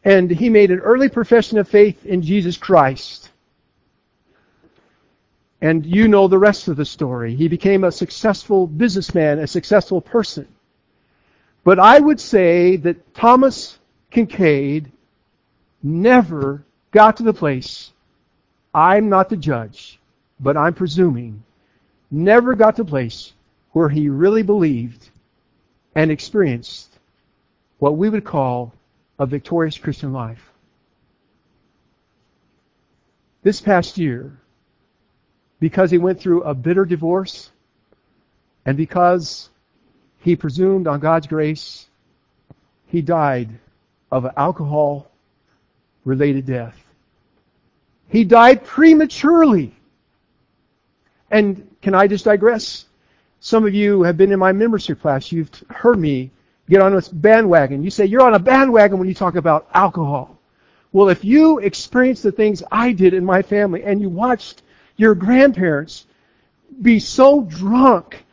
And 0.07 0.31
he 0.31 0.51
made 0.51 0.71
an 0.71 0.79
early 0.79 1.09
profession 1.09 1.59
of 1.59 1.69
faith 1.69 2.07
in 2.07 2.23
Jesus 2.23 2.57
Christ. 2.57 3.29
And 5.61 5.85
you 5.85 6.07
know 6.07 6.29
the 6.29 6.39
rest 6.39 6.69
of 6.69 6.77
the 6.77 6.85
story. 6.85 7.35
He 7.35 7.49
became 7.49 7.83
a 7.83 7.91
successful 7.91 8.69
businessman, 8.69 9.41
a 9.41 9.49
successful 9.49 10.01
person. 10.01 10.47
But 11.65 11.81
I 11.81 11.99
would 11.99 12.21
say 12.21 12.77
that 12.77 13.17
Thomas 13.17 13.81
Kinkade 14.13 14.93
never 15.83 16.63
got 16.93 17.17
to 17.17 17.25
the 17.25 17.35
place, 17.35 17.91
I'm 18.73 19.09
not 19.09 19.29
the 19.29 19.37
judge, 19.37 19.99
but 20.39 20.57
I'm 20.57 20.75
presuming, 20.75 21.43
never 22.13 22.55
got 22.55 22.77
to 22.77 22.85
the 22.85 22.91
place 22.91 23.33
where 23.73 23.89
he 23.89 24.09
really 24.09 24.45
believed 24.45 25.11
and 25.97 26.13
experienced 26.13 26.97
what 27.81 27.97
we 27.97 28.09
would 28.09 28.25
call 28.25 28.73
a 29.19 29.27
victorious 29.27 29.79
Christian 29.79 30.13
life. 30.13 30.51
This 33.43 33.61
past 33.61 33.97
year, 33.97 34.39
because 35.61 35.91
he 35.91 35.99
went 35.99 36.21
through 36.21 36.43
a 36.43 36.55
bitter 36.55 36.85
divorce, 36.85 37.51
and 38.65 38.77
because 38.77 39.49
he 40.21 40.37
presumed 40.37 40.87
on 40.87 41.01
God's 41.01 41.27
grace, 41.27 41.87
he 42.87 43.01
died 43.01 43.49
of 44.11 44.27
alcohol 44.37 45.11
related 46.05 46.47
death. 46.47 46.77
He 48.09 48.25
died 48.25 48.65
prematurely. 48.65 49.75
And 51.31 51.69
can 51.83 51.95
I 51.95 52.07
just 52.07 52.25
digress? 52.25 52.87
Some 53.41 53.67
of 53.67 53.75
you 53.75 54.03
have 54.03 54.17
been 54.17 54.33
in 54.33 54.39
my 54.39 54.53
membership 54.53 55.01
class. 55.01 55.31
You've 55.31 55.51
heard 55.71 55.99
me 55.99 56.31
get 56.69 56.83
on 56.83 56.95
this 56.95 57.09
bandwagon. 57.09 57.83
You 57.83 57.91
say 57.91 58.07
you're 58.07 58.23
on 58.23 58.35
a 58.35 58.39
bandwagon 58.39 58.99
when 58.99 59.09
you 59.09 59.15
talk 59.15 59.37
about 59.37 59.69
alcohol. 59.73 60.39
Well, 60.93 61.09
if 61.09 61.25
you 61.25 61.59
experienced 61.59 62.23
the 62.23 62.33
things 62.33 62.63
I 62.71 62.93
did 62.93 63.15
in 63.15 63.25
my 63.25 63.43
family 63.43 63.83
and 63.83 64.01
you 64.01 64.09
watched 64.09 64.63
your 64.97 65.15
grandparents 65.15 66.07
be 66.81 66.99
so 66.99 67.43
drunk, 67.43 68.25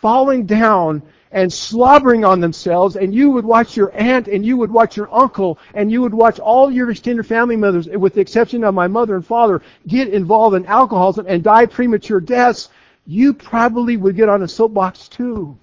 falling 0.00 0.46
down 0.46 1.02
and 1.32 1.52
slobbering 1.52 2.24
on 2.24 2.40
themselves, 2.40 2.96
and 2.96 3.14
you 3.14 3.30
would 3.30 3.44
watch 3.44 3.76
your 3.76 3.90
aunt 3.94 4.28
and 4.28 4.44
you 4.44 4.56
would 4.56 4.70
watch 4.70 4.96
your 4.96 5.12
uncle 5.12 5.58
and 5.74 5.90
you 5.90 6.02
would 6.02 6.12
watch 6.12 6.38
all 6.38 6.70
your 6.70 6.90
extended 6.90 7.26
family 7.26 7.56
members, 7.56 7.88
with 7.88 8.14
the 8.14 8.20
exception 8.20 8.64
of 8.64 8.74
my 8.74 8.86
mother 8.86 9.16
and 9.16 9.26
father, 9.26 9.62
get 9.88 10.08
involved 10.08 10.54
in 10.54 10.66
alcoholism 10.66 11.26
and 11.26 11.42
die 11.42 11.66
premature 11.66 12.20
deaths, 12.20 12.68
you 13.06 13.32
probably 13.32 13.96
would 13.96 14.14
get 14.14 14.28
on 14.28 14.42
a 14.42 14.48
soapbox 14.48 15.08
too. 15.08 15.56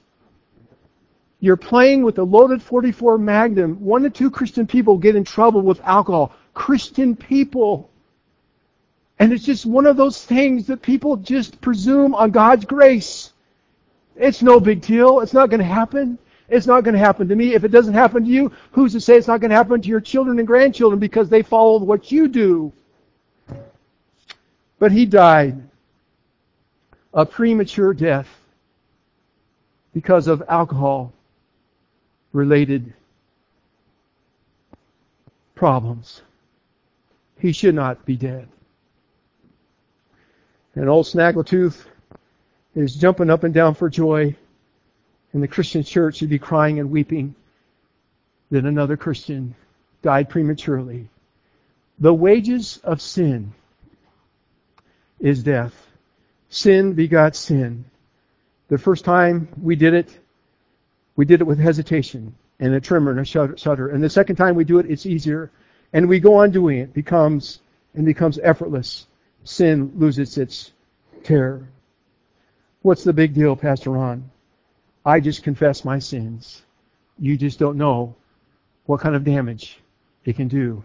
You're 1.41 1.57
playing 1.57 2.03
with 2.03 2.17
a 2.17 2.23
loaded 2.23 2.61
44 2.61 3.17
Magnum. 3.17 3.83
One 3.83 4.03
to 4.03 4.09
two 4.09 4.29
Christian 4.29 4.67
people 4.67 4.97
get 4.97 5.15
in 5.15 5.23
trouble 5.23 5.61
with 5.61 5.79
alcohol. 5.81 6.33
Christian 6.53 7.15
people. 7.15 7.89
And 9.19 9.31
it's 9.31 9.45
just 9.45 9.65
one 9.65 9.85
of 9.85 9.95
those 9.95 10.23
things 10.23 10.67
that 10.67 10.81
people 10.81 11.15
just 11.15 11.59
presume 11.61 12.13
on 12.13 12.31
God's 12.31 12.65
grace. 12.65 13.31
It's 14.17 14.41
no 14.41 14.59
big 14.59 14.81
deal. 14.81 15.21
It's 15.21 15.33
not 15.33 15.49
going 15.49 15.61
to 15.61 15.65
happen. 15.65 16.19
It's 16.49 16.67
not 16.67 16.83
going 16.83 16.93
to 16.93 16.99
happen 16.99 17.29
to 17.29 17.35
me. 17.35 17.53
If 17.53 17.63
it 17.63 17.69
doesn't 17.69 17.93
happen 17.93 18.25
to 18.25 18.29
you, 18.29 18.51
who's 18.71 18.91
to 18.93 18.99
say 18.99 19.15
it's 19.15 19.27
not 19.27 19.39
going 19.39 19.51
to 19.51 19.55
happen 19.55 19.81
to 19.81 19.87
your 19.87 20.01
children 20.01 20.39
and 20.39 20.47
grandchildren 20.47 20.99
because 20.99 21.29
they 21.29 21.41
followed 21.41 21.83
what 21.83 22.11
you 22.11 22.27
do? 22.27 22.73
But 24.77 24.91
he 24.91 25.05
died 25.05 25.61
a 27.13 27.25
premature 27.25 27.93
death 27.93 28.27
because 29.93 30.27
of 30.27 30.43
alcohol 30.47 31.13
related 32.33 32.93
problems. 35.55 36.21
He 37.39 37.51
should 37.51 37.75
not 37.75 38.05
be 38.05 38.15
dead. 38.15 38.47
And 40.75 40.87
old 40.89 41.05
Snaggletooth 41.05 41.85
is 42.75 42.95
jumping 42.95 43.29
up 43.29 43.43
and 43.43 43.53
down 43.53 43.75
for 43.75 43.89
joy, 43.89 44.35
and 45.33 45.43
the 45.43 45.47
Christian 45.47 45.83
church 45.83 46.17
should 46.17 46.29
be 46.29 46.39
crying 46.39 46.79
and 46.79 46.91
weeping 46.91 47.35
that 48.51 48.65
another 48.65 48.97
Christian 48.97 49.55
died 50.01 50.29
prematurely. 50.29 51.09
The 51.99 52.13
wages 52.13 52.79
of 52.83 53.01
sin 53.01 53.53
is 55.19 55.43
death. 55.43 55.73
Sin 56.49 56.93
begot 56.93 57.35
sin. 57.35 57.85
The 58.69 58.77
first 58.77 59.03
time 59.03 59.49
we 59.61 59.75
did 59.75 59.93
it, 59.93 60.19
we 61.19 61.25
did 61.25 61.41
it 61.41 61.47
with 61.47 61.59
hesitation 61.59 62.33
and 62.61 62.73
a 62.73 62.79
tremor 62.79 63.11
and 63.11 63.19
a 63.19 63.25
shudder. 63.25 63.89
And 63.89 64.01
the 64.01 64.09
second 64.09 64.37
time 64.37 64.55
we 64.55 64.63
do 64.63 64.79
it, 64.79 64.89
it's 64.89 65.05
easier. 65.05 65.51
And 65.91 66.07
we 66.07 66.17
go 66.17 66.35
on 66.35 66.49
doing 66.49 66.77
it, 66.77 66.93
becomes 66.93 67.59
and 67.93 68.05
becomes 68.05 68.39
effortless. 68.41 69.05
Sin 69.43 69.91
loses 69.97 70.37
its 70.37 70.71
terror. 71.25 71.67
What's 72.83 73.03
the 73.03 73.11
big 73.11 73.33
deal, 73.33 73.57
Pastor 73.57 73.89
Ron? 73.89 74.31
I 75.05 75.19
just 75.19 75.43
confess 75.43 75.83
my 75.83 75.99
sins. 75.99 76.61
You 77.17 77.35
just 77.35 77.59
don't 77.59 77.77
know 77.77 78.15
what 78.85 79.01
kind 79.01 79.13
of 79.13 79.25
damage 79.25 79.81
it 80.23 80.37
can 80.37 80.47
do. 80.47 80.81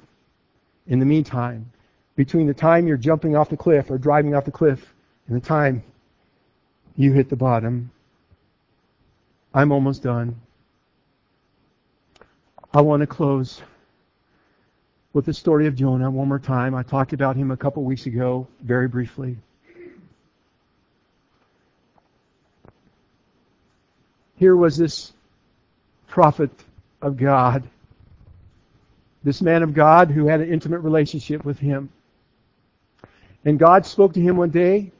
In 0.88 0.98
the 0.98 1.06
meantime, 1.06 1.70
between 2.16 2.48
the 2.48 2.54
time 2.54 2.88
you're 2.88 2.96
jumping 2.96 3.36
off 3.36 3.50
the 3.50 3.56
cliff 3.56 3.88
or 3.88 3.98
driving 3.98 4.34
off 4.34 4.46
the 4.46 4.50
cliff 4.50 4.94
and 5.28 5.36
the 5.36 5.46
time 5.46 5.84
you 6.96 7.12
hit 7.12 7.30
the 7.30 7.36
bottom, 7.36 7.92
I'm 9.56 9.70
almost 9.70 10.02
done. 10.02 10.34
I 12.72 12.80
want 12.80 13.02
to 13.02 13.06
close 13.06 13.62
with 15.12 15.26
the 15.26 15.32
story 15.32 15.68
of 15.68 15.76
Jonah 15.76 16.10
one 16.10 16.26
more 16.26 16.40
time. 16.40 16.74
I 16.74 16.82
talked 16.82 17.12
about 17.12 17.36
him 17.36 17.52
a 17.52 17.56
couple 17.56 17.84
weeks 17.84 18.06
ago, 18.06 18.48
very 18.60 18.88
briefly. 18.88 19.36
Here 24.34 24.56
was 24.56 24.76
this 24.76 25.12
prophet 26.08 26.50
of 27.00 27.16
God, 27.16 27.62
this 29.22 29.40
man 29.40 29.62
of 29.62 29.72
God 29.72 30.10
who 30.10 30.26
had 30.26 30.40
an 30.40 30.52
intimate 30.52 30.80
relationship 30.80 31.44
with 31.44 31.60
him. 31.60 31.88
And 33.44 33.56
God 33.56 33.86
spoke 33.86 34.14
to 34.14 34.20
him 34.20 34.36
one 34.36 34.50
day, 34.50 34.90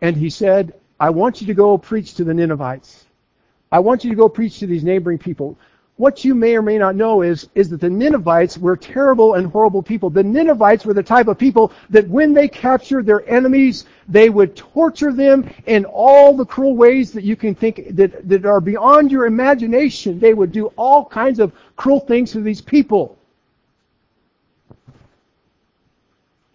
and 0.00 0.16
he 0.16 0.30
said, 0.30 0.74
I 1.00 1.10
want 1.10 1.40
you 1.40 1.48
to 1.48 1.54
go 1.54 1.76
preach 1.76 2.14
to 2.14 2.24
the 2.24 2.32
Ninevites. 2.32 3.06
I 3.70 3.78
want 3.78 4.04
you 4.04 4.10
to 4.10 4.16
go 4.16 4.28
preach 4.28 4.58
to 4.60 4.66
these 4.66 4.84
neighboring 4.84 5.18
people. 5.18 5.56
What 5.96 6.24
you 6.24 6.32
may 6.32 6.56
or 6.56 6.62
may 6.62 6.78
not 6.78 6.94
know 6.94 7.22
is, 7.22 7.48
is 7.56 7.68
that 7.70 7.80
the 7.80 7.90
Ninevites 7.90 8.56
were 8.56 8.76
terrible 8.76 9.34
and 9.34 9.48
horrible 9.48 9.82
people. 9.82 10.10
The 10.10 10.22
Ninevites 10.22 10.86
were 10.86 10.94
the 10.94 11.02
type 11.02 11.26
of 11.26 11.38
people 11.38 11.72
that 11.90 12.08
when 12.08 12.32
they 12.32 12.46
captured 12.46 13.04
their 13.04 13.28
enemies, 13.28 13.84
they 14.08 14.30
would 14.30 14.54
torture 14.54 15.12
them 15.12 15.52
in 15.66 15.84
all 15.84 16.36
the 16.36 16.46
cruel 16.46 16.76
ways 16.76 17.10
that 17.12 17.24
you 17.24 17.34
can 17.34 17.52
think 17.52 17.96
that, 17.96 18.28
that 18.28 18.46
are 18.46 18.60
beyond 18.60 19.10
your 19.10 19.26
imagination. 19.26 20.20
They 20.20 20.34
would 20.34 20.52
do 20.52 20.66
all 20.76 21.04
kinds 21.04 21.40
of 21.40 21.52
cruel 21.74 21.98
things 21.98 22.30
to 22.32 22.40
these 22.40 22.60
people. 22.60 23.18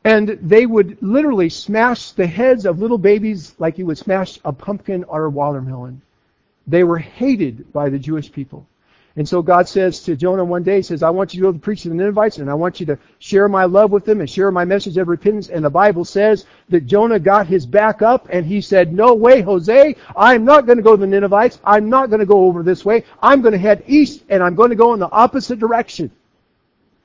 And 0.05 0.29
they 0.41 0.65
would 0.65 0.97
literally 1.01 1.49
smash 1.49 2.11
the 2.11 2.27
heads 2.27 2.65
of 2.65 2.79
little 2.79 2.97
babies 2.97 3.55
like 3.59 3.77
you 3.77 3.85
would 3.87 3.97
smash 3.97 4.39
a 4.45 4.53
pumpkin 4.53 5.03
or 5.03 5.25
a 5.25 5.29
watermelon. 5.29 6.01
They 6.67 6.83
were 6.83 6.97
hated 6.97 7.71
by 7.73 7.89
the 7.89 7.99
Jewish 7.99 8.31
people. 8.31 8.67
And 9.15 9.29
so 9.29 9.43
God 9.43 9.67
says 9.67 9.99
to 10.01 10.15
Jonah 10.15 10.43
one 10.43 10.63
day, 10.63 10.77
he 10.77 10.81
says, 10.81 11.03
I 11.03 11.11
want 11.11 11.33
you 11.33 11.41
to 11.41 11.47
go 11.47 11.53
to 11.53 11.59
preach 11.59 11.83
to 11.83 11.89
the 11.89 11.95
Ninevites 11.95 12.37
and 12.37 12.49
I 12.49 12.55
want 12.55 12.79
you 12.79 12.87
to 12.87 12.97
share 13.19 13.47
my 13.47 13.65
love 13.65 13.91
with 13.91 14.05
them 14.05 14.21
and 14.21 14.29
share 14.29 14.49
my 14.49 14.65
message 14.65 14.97
of 14.97 15.07
repentance. 15.07 15.49
And 15.49 15.63
the 15.63 15.69
Bible 15.69 16.03
says 16.03 16.45
that 16.69 16.87
Jonah 16.87 17.19
got 17.19 17.45
his 17.45 17.67
back 17.67 18.01
up 18.01 18.27
and 18.31 18.43
he 18.43 18.59
said, 18.59 18.91
no 18.91 19.13
way, 19.13 19.41
Jose, 19.41 19.95
I'm 20.17 20.45
not 20.45 20.65
going 20.65 20.77
to 20.77 20.83
go 20.83 20.95
to 20.95 20.99
the 20.99 21.05
Ninevites. 21.05 21.59
I'm 21.63 21.89
not 21.89 22.09
going 22.09 22.21
to 22.21 22.25
go 22.25 22.45
over 22.45 22.63
this 22.63 22.83
way. 22.83 23.03
I'm 23.21 23.41
going 23.41 23.51
to 23.51 23.59
head 23.59 23.83
east 23.85 24.23
and 24.29 24.41
I'm 24.41 24.55
going 24.55 24.71
to 24.71 24.75
go 24.75 24.95
in 24.95 24.99
the 24.99 25.11
opposite 25.11 25.59
direction. 25.59 26.09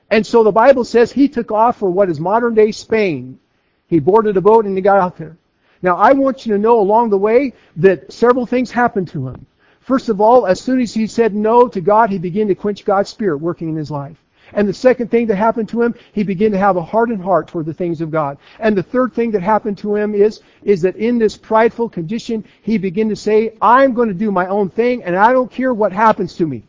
And 0.09 0.25
so 0.25 0.43
the 0.43 0.51
Bible 0.51 0.85
says 0.85 1.11
he 1.11 1.29
took 1.29 1.51
off 1.51 1.77
for 1.77 1.91
what 1.91 2.09
is 2.09 2.19
modern 2.19 2.55
day 2.55 2.71
Spain. 2.71 3.39
He 3.85 3.99
boarded 3.99 4.35
a 4.35 4.41
boat 4.41 4.65
and 4.65 4.75
he 4.75 4.81
got 4.81 4.99
out 4.99 5.17
there. 5.17 5.37
Now 5.81 5.95
I 5.95 6.11
want 6.13 6.45
you 6.45 6.53
to 6.53 6.59
know 6.59 6.79
along 6.79 7.09
the 7.09 7.17
way 7.17 7.53
that 7.77 8.11
several 8.11 8.45
things 8.45 8.71
happened 8.71 9.07
to 9.09 9.27
him. 9.27 9.45
First 9.81 10.09
of 10.09 10.21
all, 10.21 10.45
as 10.45 10.61
soon 10.61 10.81
as 10.81 10.93
he 10.93 11.07
said 11.07 11.33
no 11.33 11.67
to 11.67 11.81
God, 11.81 12.09
he 12.09 12.19
began 12.19 12.47
to 12.47 12.55
quench 12.55 12.85
God's 12.85 13.09
Spirit 13.09 13.37
working 13.37 13.69
in 13.69 13.75
his 13.75 13.89
life. 13.89 14.17
And 14.53 14.67
the 14.67 14.73
second 14.73 15.11
thing 15.11 15.27
that 15.27 15.35
happened 15.35 15.69
to 15.69 15.81
him, 15.81 15.95
he 16.13 16.23
began 16.23 16.51
to 16.51 16.57
have 16.57 16.75
a 16.75 16.81
hardened 16.81 17.23
heart 17.23 17.47
toward 17.47 17.65
the 17.65 17.73
things 17.73 18.01
of 18.01 18.11
God. 18.11 18.37
And 18.59 18.77
the 18.77 18.83
third 18.83 19.13
thing 19.13 19.31
that 19.31 19.41
happened 19.41 19.77
to 19.79 19.95
him 19.95 20.15
is, 20.15 20.41
is 20.63 20.81
that 20.81 20.95
in 20.95 21.19
this 21.19 21.37
prideful 21.37 21.89
condition, 21.89 22.43
he 22.61 22.77
began 22.77 23.09
to 23.09 23.15
say, 23.15 23.53
I'm 23.61 23.93
going 23.93 24.07
to 24.07 24.13
do 24.13 24.31
my 24.31 24.47
own 24.47 24.69
thing 24.69 25.03
and 25.03 25.15
I 25.15 25.31
don't 25.33 25.51
care 25.51 25.73
what 25.73 25.91
happens 25.91 26.35
to 26.35 26.47
me. 26.47 26.63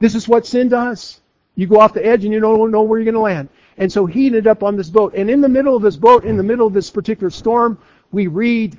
This 0.00 0.14
is 0.14 0.28
what 0.28 0.46
sin 0.46 0.68
does. 0.68 1.20
You 1.54 1.66
go 1.66 1.80
off 1.80 1.94
the 1.94 2.04
edge 2.04 2.24
and 2.24 2.32
you 2.32 2.40
don't 2.40 2.70
know 2.70 2.82
where 2.82 3.00
you're 3.00 3.04
going 3.10 3.14
to 3.14 3.20
land. 3.20 3.48
And 3.78 3.90
so 3.90 4.06
he 4.06 4.26
ended 4.26 4.46
up 4.46 4.62
on 4.62 4.76
this 4.76 4.90
boat. 4.90 5.14
And 5.14 5.30
in 5.30 5.40
the 5.40 5.48
middle 5.48 5.76
of 5.76 5.82
this 5.82 5.96
boat, 5.96 6.24
in 6.24 6.36
the 6.36 6.42
middle 6.42 6.66
of 6.66 6.72
this 6.72 6.90
particular 6.90 7.30
storm, 7.30 7.78
we 8.10 8.26
read, 8.26 8.76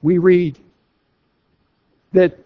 we 0.00 0.18
read 0.18 0.58
that 2.12 2.38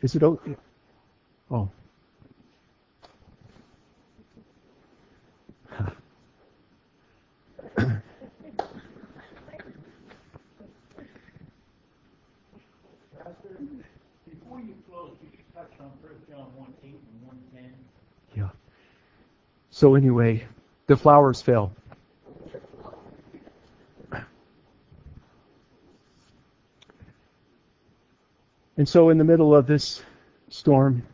Is 0.00 0.14
it 0.14 0.22
okay? 0.22 0.56
Oh. 1.50 1.68
So 19.78 19.94
anyway, 19.94 20.44
the 20.88 20.96
flowers 20.96 21.40
fell. 21.40 21.70
And 28.76 28.88
so 28.88 29.10
in 29.10 29.18
the 29.18 29.24
middle 29.24 29.54
of 29.54 29.68
this 29.68 30.02
storm, 30.48 31.04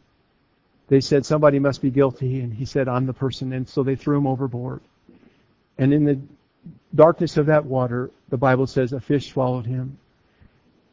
they 0.89 1.03
said 1.03 1.27
somebody 1.27 1.59
must 1.59 1.83
be 1.83 1.91
guilty, 1.91 2.41
and 2.41 2.55
he 2.55 2.65
said, 2.65 2.89
I'm 2.89 3.05
the 3.05 3.13
person. 3.13 3.53
And 3.53 3.69
so 3.69 3.83
they 3.83 3.97
threw 3.97 4.17
him 4.17 4.27
overboard. 4.27 4.81
And 5.77 5.93
in 5.93 6.07
the 6.07 6.19
darkness 6.95 7.37
of 7.37 7.45
that 7.45 7.67
water, 7.67 8.11
the 8.31 8.39
Bible 8.39 8.67
says 8.67 8.95
a 8.95 9.01
fish 9.01 9.31
swallowed 9.31 9.67
him. 9.67 9.99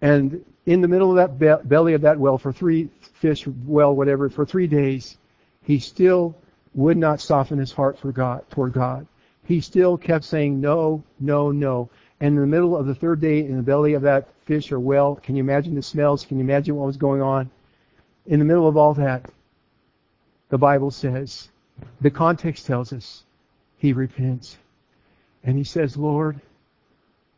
And 0.02 0.44
in 0.66 0.82
the 0.82 0.90
middle 0.90 1.10
of 1.10 1.16
that 1.16 1.40
be- 1.40 1.70
belly 1.70 1.94
of 1.94 2.02
that 2.02 2.20
well, 2.20 2.38
for 2.38 2.52
three 2.52 2.90
fish 3.14 3.48
well, 3.48 3.96
whatever, 3.96 4.28
for 4.28 4.46
three 4.46 4.68
days, 4.68 5.16
he 5.64 5.80
still 5.80 6.36
would 6.74 6.98
not 6.98 7.22
soften 7.22 7.58
his 7.58 7.72
heart 7.72 8.00
for 8.00 8.12
God, 8.12 8.50
toward 8.50 8.74
God. 8.74 9.06
He 9.44 9.60
still 9.60 9.98
kept 9.98 10.24
saying 10.24 10.62
no, 10.62 11.04
no, 11.20 11.52
no. 11.52 11.90
And 12.20 12.36
in 12.36 12.42
the 12.42 12.48
middle 12.48 12.78
of 12.78 12.86
the 12.86 12.96
third 12.96 13.20
day 13.20 13.40
in 13.40 13.58
the 13.58 13.64
belly 13.64 13.94
of 13.94 14.04
that 14.04 14.28
fish 14.46 14.72
or 14.72 14.80
whale, 14.80 15.16
can 15.16 15.36
you 15.36 15.44
imagine 15.44 15.76
the 15.76 15.82
smells? 15.82 16.26
Can 16.26 16.38
you 16.38 16.44
imagine 16.44 16.76
what 16.76 16.86
was 16.86 16.98
going 16.98 17.22
on? 17.22 17.50
In 18.28 18.40
the 18.40 18.46
middle 18.46 18.68
of 18.68 18.78
all 18.78 18.94
that, 18.94 19.30
the 20.50 20.58
Bible 20.58 20.92
says, 20.92 21.50
the 22.00 22.12
context 22.12 22.66
tells 22.68 22.94
us, 22.94 23.24
he 23.78 23.94
repents. 23.94 24.58
And 25.44 25.58
he 25.58 25.64
says, 25.64 25.98
Lord, 25.98 26.40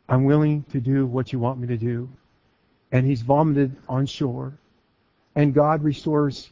I'm 0.10 0.26
willing 0.26 0.64
to 0.72 0.82
do 0.82 1.06
what 1.06 1.32
you 1.32 1.40
want 1.40 1.60
me 1.60 1.68
to 1.68 1.78
do. 1.78 2.10
And 2.92 3.06
he's 3.06 3.22
vomited 3.22 3.76
on 3.88 4.06
shore. 4.06 4.54
And 5.36 5.54
God 5.54 5.84
restores 5.84 6.50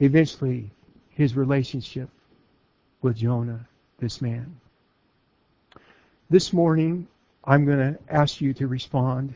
eventually 0.00 0.70
his 1.14 1.36
relationship 1.36 2.08
with 3.02 3.16
Jonah, 3.16 3.66
this 3.98 4.20
man. 4.20 4.60
This 6.30 6.52
morning, 6.52 7.06
I'm 7.44 7.64
going 7.64 7.78
to 7.78 7.98
ask 8.08 8.40
you 8.40 8.52
to 8.54 8.66
respond. 8.66 9.34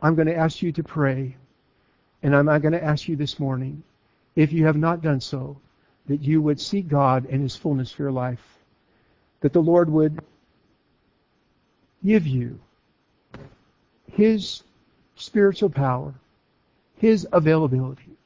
I'm 0.00 0.14
going 0.14 0.26
to 0.26 0.36
ask 0.36 0.62
you 0.62 0.72
to 0.72 0.82
pray. 0.82 1.36
And 2.22 2.36
I'm 2.36 2.46
going 2.46 2.72
to 2.72 2.84
ask 2.84 3.08
you 3.08 3.16
this 3.16 3.38
morning, 3.38 3.82
if 4.36 4.52
you 4.52 4.66
have 4.66 4.76
not 4.76 5.02
done 5.02 5.20
so, 5.20 5.56
that 6.06 6.22
you 6.22 6.42
would 6.42 6.60
seek 6.60 6.88
God 6.88 7.26
and 7.26 7.42
His 7.42 7.56
fullness 7.56 7.90
for 7.92 8.02
your 8.02 8.12
life. 8.12 8.42
That 9.40 9.52
the 9.52 9.62
Lord 9.62 9.88
would 9.90 10.20
give 12.04 12.26
you 12.26 12.60
His 14.12 14.62
spiritual 15.16 15.70
power, 15.70 16.14
His 16.96 17.26
availability. 17.32 18.16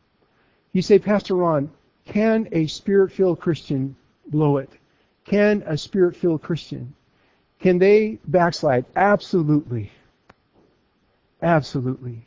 You 0.73 0.83
say, 0.83 0.99
Pastor 0.99 1.35
Ron, 1.37 1.71
can 2.07 2.49
a 2.53 2.67
spirit-filled 2.67 3.41
Christian 3.41 3.97
blow 4.29 4.57
it? 4.57 4.71
Can 5.25 5.63
a 5.67 5.77
spirit-filled 5.77 6.43
Christian, 6.43 6.95
can 7.61 7.79
they 7.79 8.19
backslide? 8.27 8.85
Absolutely. 8.95 9.91
Absolutely. 11.43 12.23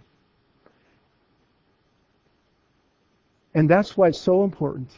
And 3.54 3.70
that's 3.70 3.98
why 3.98 4.10
it's 4.10 4.20
so 4.20 4.44
important 4.44 4.90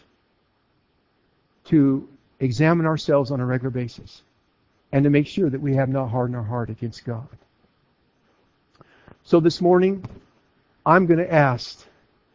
to 1.65 2.07
examine 2.39 2.85
ourselves 2.85 3.31
on 3.31 3.39
a 3.39 3.45
regular 3.45 3.69
basis 3.69 4.23
and 4.91 5.03
to 5.03 5.09
make 5.09 5.27
sure 5.27 5.49
that 5.49 5.61
we 5.61 5.75
have 5.75 5.89
not 5.89 6.07
hardened 6.07 6.35
our 6.35 6.43
heart 6.43 6.69
against 6.69 7.05
God. 7.05 7.27
So 9.23 9.39
this 9.39 9.61
morning, 9.61 10.03
I'm 10.85 11.05
going 11.05 11.19
to 11.19 11.31
ask, 11.31 11.85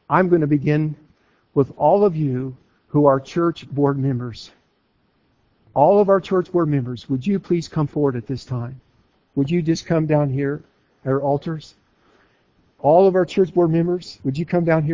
I'm 0.09 0.29
going 0.29 0.41
to 0.41 0.47
begin 0.47 0.95
with 1.57 1.73
all 1.79 2.05
of 2.05 2.15
you 2.15 2.55
who 2.89 3.07
are 3.07 3.19
church 3.19 3.69
board 3.71 3.99
members. 3.99 4.51
All 5.73 5.99
of 5.99 6.11
our 6.11 6.21
church 6.21 6.53
board 6.53 6.69
members, 6.69 7.09
would 7.09 7.27
you 7.27 7.39
please 7.39 7.67
come 7.67 7.87
forward 7.87 8.15
at 8.15 8.27
this 8.27 8.45
time? 8.45 8.79
Would 9.35 9.51
you 9.51 9.63
just 9.63 9.87
come 9.87 10.07
down 10.07 10.29
here, 10.29 10.63
at 11.05 11.11
our 11.11 11.21
altars? 11.23 11.75
All 12.79 13.07
of 13.07 13.15
our 13.15 13.25
church 13.25 13.55
board 13.55 13.71
members, 13.71 14.19
would 14.23 14.37
you 14.37 14.45
come 14.45 14.65
down 14.67 14.83
here? 14.83 14.85